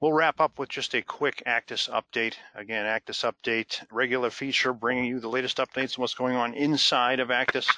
We'll 0.00 0.12
wrap 0.12 0.40
up 0.40 0.58
with 0.58 0.68
just 0.68 0.94
a 0.94 1.02
quick 1.02 1.42
ACDIS 1.46 1.88
update. 1.88 2.34
Again, 2.54 2.84
ACDIS 2.84 3.24
update, 3.32 3.82
regular 3.90 4.30
feature 4.30 4.72
bringing 4.72 5.06
you 5.06 5.18
the 5.18 5.28
latest 5.28 5.58
updates 5.58 5.98
on 5.98 6.02
what's 6.02 6.14
going 6.14 6.36
on 6.36 6.52
inside 6.54 7.20
of 7.20 7.28
ACDIS. 7.28 7.70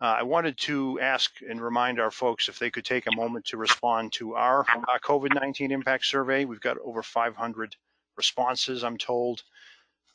Uh, 0.00 0.16
I 0.18 0.22
wanted 0.22 0.58
to 0.58 1.00
ask 1.00 1.32
and 1.48 1.60
remind 1.60 1.98
our 1.98 2.10
folks 2.10 2.48
if 2.48 2.58
they 2.58 2.70
could 2.70 2.84
take 2.84 3.06
a 3.06 3.16
moment 3.16 3.46
to 3.46 3.56
respond 3.56 4.12
to 4.14 4.34
our 4.34 4.60
uh, 4.60 4.98
COVID-19 5.02 5.70
impact 5.70 6.04
survey. 6.04 6.44
We've 6.44 6.60
got 6.60 6.76
over 6.84 7.02
500 7.02 7.76
responses, 8.16 8.84
I'm 8.84 8.98
told. 8.98 9.42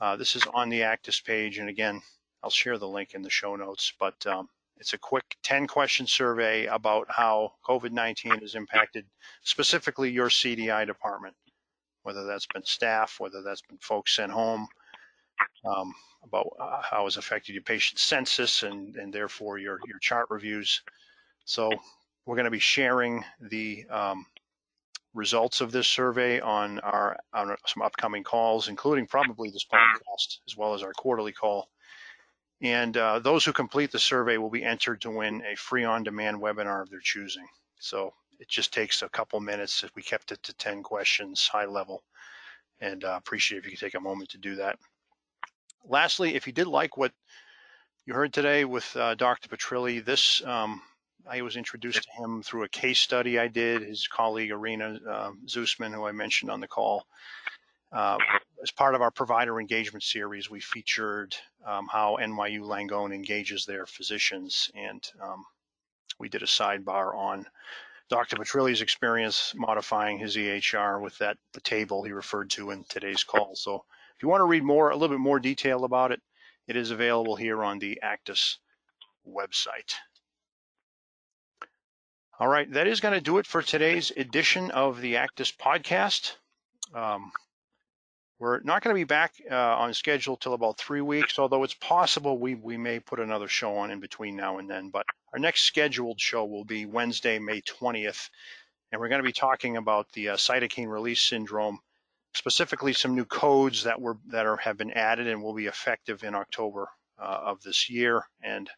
Uh, 0.02 0.16
this 0.16 0.36
is 0.36 0.44
on 0.54 0.70
the 0.70 0.82
ACDIS 0.82 1.24
page, 1.24 1.58
and 1.58 1.70
again, 1.70 2.02
I'll 2.44 2.50
share 2.50 2.78
the 2.78 2.88
link 2.88 3.14
in 3.14 3.22
the 3.22 3.30
show 3.30 3.56
notes. 3.56 3.92
But 4.00 4.26
um, 4.26 4.48
it's 4.78 4.94
a 4.94 4.98
quick 4.98 5.36
10 5.44 5.68
question 5.68 6.08
survey 6.08 6.66
about 6.68 7.08
how 7.10 7.54
COVID 7.68 7.92
19 7.92 8.40
has 8.40 8.56
impacted 8.56 9.06
specifically 9.44 10.10
your 10.10 10.30
CDI 10.30 10.86
department, 10.86 11.36
whether 12.04 12.26
that's 12.26 12.48
been 12.48 12.64
staff, 12.64 13.16
whether 13.20 13.42
that's 13.42 13.62
been 13.62 13.78
folks 13.82 14.16
sent 14.16 14.32
home, 14.32 14.68
um, 15.66 15.94
about 16.24 16.48
uh, 16.60 16.82
how 16.82 17.06
it's 17.06 17.18
affected 17.18 17.54
your 17.54 17.64
patient 17.64 18.00
census 18.00 18.64
and, 18.64 18.96
and 18.96 19.14
therefore 19.14 19.58
your, 19.58 19.80
your 19.86 20.00
chart 20.00 20.28
reviews. 20.30 20.82
So 21.44 21.70
we're 22.26 22.36
going 22.36 22.46
to 22.46 22.52
be 22.52 22.60
sharing 22.60 23.26
the 23.42 23.86
um, 23.90 24.26
results 25.14 25.62
of 25.62 25.72
this 25.72 25.88
survey 25.88 26.40
on 26.40 26.80
our 26.80 27.18
on 27.34 27.56
some 27.66 27.84
upcoming 27.84 28.24
calls, 28.24 28.68
including 28.68 29.08
probably 29.08 29.50
this 29.50 29.66
podcast 29.66 30.40
as 30.48 30.56
well 30.56 30.74
as 30.74 30.84
our 30.84 30.94
quarterly 30.94 31.32
call. 31.32 31.70
And 32.62 32.96
uh, 32.98 33.20
those 33.20 33.46
who 33.46 33.54
complete 33.54 33.92
the 33.92 34.00
survey 34.00 34.38
will 34.38 34.50
be 34.50 34.64
entered 34.64 35.02
to 35.02 35.12
win 35.12 35.44
a 35.50 35.56
free 35.56 35.86
on-demand 35.86 36.38
webinar 36.38 36.82
of 36.82 36.90
their 36.90 37.00
choosing. 37.00 37.48
So 37.80 38.14
it 38.40 38.50
just 38.50 38.74
takes 38.74 39.02
a 39.02 39.10
couple 39.10 39.40
minutes 39.40 39.84
if 39.84 39.96
we 39.96 40.02
kept 40.02 40.32
it 40.32 40.44
to 40.44 40.54
10 40.54 40.84
questions, 40.84 41.48
high 41.48 41.66
level. 41.66 42.04
And 42.82 43.04
uh, 43.04 43.16
appreciate 43.18 43.60
if 43.60 43.66
you 43.66 43.72
could 43.72 43.80
take 43.80 43.96
a 43.96 44.00
moment 44.00 44.30
to 44.32 44.38
do 44.38 44.56
that. 44.56 44.78
Lastly, 45.88 46.36
if 46.36 46.48
you 46.48 46.54
did 46.54 46.68
like 46.68 46.98
what 46.98 47.14
you 48.06 48.14
heard 48.14 48.34
today 48.34 48.66
with 48.66 48.96
uh, 48.98 49.16
Dr. 49.16 49.50
Petrilli, 49.50 50.04
this 50.04 50.44
um, 50.46 50.82
I 51.28 51.42
was 51.42 51.56
introduced 51.56 52.04
to 52.04 52.24
him 52.24 52.44
through 52.44 52.64
a 52.64 52.70
case 52.70 53.00
study 53.00 53.40
I 53.40 53.48
did. 53.48 53.82
His 53.82 54.08
colleague 54.08 54.52
Irina 54.52 55.00
uh, 55.08 55.32
Zusman, 55.46 55.94
who 55.94 56.06
I 56.06 56.12
mentioned 56.12 56.52
on 56.52 56.60
the 56.60 56.68
call, 56.68 57.06
uh, 57.92 58.18
as 58.62 58.72
part 58.72 58.96
of 58.96 59.02
our 59.02 59.12
provider 59.12 59.60
engagement 59.60 60.04
series, 60.04 60.50
we 60.50 60.60
featured 60.60 61.36
um, 61.66 61.88
how 61.92 62.18
NYU 62.22 62.62
Langone 62.62 63.14
engages 63.14 63.66
their 63.66 63.86
physicians, 63.86 64.70
and 64.76 65.10
um, 65.22 65.46
we 66.20 66.30
did 66.30 66.44
a 66.44 66.48
sidebar 66.48 67.16
on 67.16 67.46
Dr. 68.10 68.38
Petrilli's 68.38 68.82
experience 68.82 69.54
modifying 69.56 70.18
his 70.20 70.36
EHR 70.36 71.02
with 71.02 71.18
that 71.20 71.38
the 71.54 71.62
table 71.62 72.04
he 72.04 72.12
referred 72.12 72.50
to 72.52 72.72
in 72.72 72.84
today's 72.90 73.24
call. 73.24 73.56
So 73.56 73.86
if 74.16 74.24
you 74.24 74.30
want 74.30 74.42
to 74.42 74.46
read 74.48 74.64
more, 74.64 74.90
a 74.90 74.96
little 74.96 75.16
bit 75.16 75.22
more 75.22 75.40
detail 75.40 75.84
about 75.84 76.12
it, 76.12 76.22
it 76.68 76.76
is 76.76 76.92
available 76.92 77.36
here 77.36 77.64
on 77.64 77.80
the 77.80 78.00
ACDIS 78.04 78.58
website. 79.28 79.94
All 82.42 82.48
right, 82.48 82.72
that 82.72 82.88
is 82.88 83.02
going 83.02 83.14
to 83.14 83.20
do 83.20 83.38
it 83.40 83.46
for 83.46 83.62
today's 83.62 84.14
edition 84.16 84.72
of 84.72 85.02
the 85.02 85.16
ACDIS 85.16 85.58
podcast. 85.58 86.36
Um, 86.94 87.34
we're 88.40 88.62
not 88.62 88.82
going 88.82 88.96
to 88.96 89.00
be 89.00 89.04
back 89.04 89.34
uh, 89.52 89.56
on 89.56 89.94
schedule 89.94 90.38
till 90.38 90.54
about 90.54 90.78
three 90.78 91.02
weeks, 91.02 91.38
although 91.38 91.66
it's 91.66 91.74
possible 91.74 92.38
we, 92.38 92.56
we 92.56 92.78
may 92.78 93.02
put 93.02 93.20
another 93.20 93.50
show 93.50 93.76
on 93.76 93.92
in 93.92 94.00
between 94.00 94.38
now 94.38 94.58
and 94.58 94.70
then. 94.70 94.90
But 94.90 95.06
our 95.34 95.40
next 95.40 95.64
scheduled 95.64 96.22
show 96.22 96.46
will 96.46 96.64
be 96.64 96.86
Wednesday, 96.86 97.40
May 97.40 97.60
20th, 97.60 98.30
and 98.94 99.02
we're 99.02 99.10
going 99.10 99.22
to 99.22 99.28
be 99.28 99.34
talking 99.34 99.76
about 99.76 100.10
the 100.14 100.30
uh, 100.30 100.36
cytokine 100.38 100.88
release 100.88 101.22
syndrome, 101.22 101.80
specifically 102.36 102.94
some 102.94 103.16
new 103.16 103.26
codes 103.26 103.84
that 103.84 104.00
were 104.00 104.16
that 104.28 104.46
are 104.46 104.56
have 104.56 104.78
been 104.78 104.92
added 104.92 105.28
and 105.28 105.44
will 105.44 105.56
be 105.56 105.66
effective 105.66 106.24
in 106.24 106.36
October 106.36 106.88
uh, 107.22 107.40
of 107.48 107.62
this 107.64 107.90
year, 107.90 108.24
and 108.42 108.70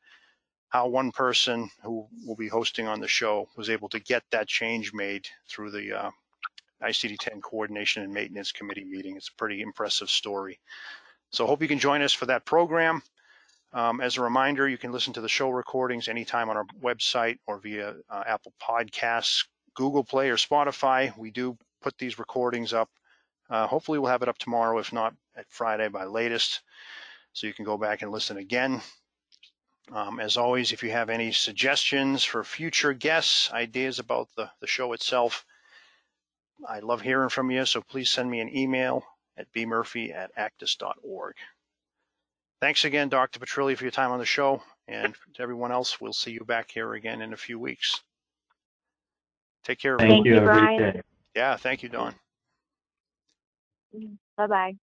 how 0.72 0.88
one 0.88 1.12
person 1.12 1.70
who 1.84 2.08
will 2.26 2.38
be 2.38 2.48
hosting 2.48 2.88
on 2.88 3.02
the 3.02 3.08
show 3.08 3.48
was 3.58 3.70
able 3.70 3.90
to 3.90 4.00
get 4.00 4.24
that 4.32 4.48
change 4.48 4.94
made 4.94 5.28
through 5.50 5.70
the 5.70 5.94
uh, 5.94 6.10
ICD-10 6.82 7.42
Coordination 7.42 8.04
and 8.04 8.14
Maintenance 8.14 8.54
Committee 8.54 8.86
meeting. 8.86 9.18
It's 9.18 9.28
a 9.28 9.36
pretty 9.36 9.62
impressive 9.62 10.10
story. 10.10 10.60
So 11.30 11.46
hope 11.46 11.62
you 11.62 11.68
can 11.68 11.78
join 11.80 12.02
us 12.02 12.14
for 12.14 12.26
that 12.28 12.46
program. 12.46 13.04
Um, 13.74 14.00
as 14.00 14.16
a 14.16 14.22
reminder, 14.22 14.68
you 14.68 14.78
can 14.78 14.94
listen 14.94 15.12
to 15.14 15.22
the 15.22 15.28
show 15.28 15.50
recordings 15.50 16.08
anytime 16.08 16.50
on 16.50 16.56
our 16.56 16.66
website 16.82 17.40
or 17.48 17.58
via 17.58 17.96
uh, 18.10 18.24
Apple 18.26 18.54
Podcasts, 18.62 19.46
Google 19.76 20.06
Play, 20.06 20.30
or 20.30 20.38
Spotify. 20.38 21.16
We 21.18 21.32
do 21.32 21.58
put 21.82 21.98
these 21.98 22.18
recordings 22.18 22.72
up. 22.72 22.90
Uh, 23.50 23.68
hopefully, 23.68 24.00
we'll 24.00 24.12
have 24.12 24.22
it 24.24 24.30
up 24.30 24.38
tomorrow, 24.38 24.80
if 24.80 24.94
not 24.94 25.14
at 25.36 25.46
Friday 25.50 25.90
by 25.90 26.06
latest. 26.06 26.62
So 27.34 27.48
you 27.48 27.54
can 27.54 27.66
go 27.66 27.78
back 27.78 28.02
and 28.02 28.12
listen 28.12 28.38
again. 28.38 28.82
Um, 29.92 30.20
as 30.22 30.38
always, 30.38 30.72
if 30.72 30.84
you 30.84 30.92
have 30.92 31.10
any 31.10 31.32
suggestions 31.34 32.24
for 32.24 32.44
future 32.44 32.94
guests, 32.94 33.52
ideas 33.52 34.00
about 34.00 34.30
the, 34.38 34.50
the 34.62 34.68
show 34.68 34.94
itself, 34.94 35.46
I 36.68 36.80
love 36.80 37.02
hearing 37.02 37.30
from 37.30 37.52
you, 37.52 37.66
so 37.66 37.82
please 37.82 38.10
send 38.10 38.30
me 38.30 38.40
an 38.40 38.56
email 38.56 39.04
at 39.38 39.52
bmurphy 39.54 40.14
at 40.16 40.34
acdis.org. 40.36 41.36
Thanks 42.62 42.86
again, 42.86 43.10
Dr. 43.10 43.40
Petrilli, 43.40 43.76
for 43.76 43.84
your 43.84 43.92
time 43.92 44.12
on 44.12 44.20
the 44.20 44.26
show. 44.26 44.62
And 44.88 45.16
to 45.34 45.42
everyone 45.42 45.72
else, 45.72 46.00
we'll 46.00 46.14
see 46.14 46.32
you 46.32 46.46
back 46.46 46.70
here 46.72 46.94
again 46.94 47.22
in 47.22 47.34
a 47.34 47.38
few 47.38 47.60
weeks. 47.60 48.02
Take 49.64 49.80
care. 49.80 49.98
Thank, 49.98 50.12
thank 50.12 50.26
you, 50.26 50.40
Brian. 50.42 51.02
Yeah, 51.36 51.56
thank 51.58 51.84
you, 51.84 51.90
Dawn. 51.90 52.14
Bye 54.38 54.48
bye. 54.48 54.76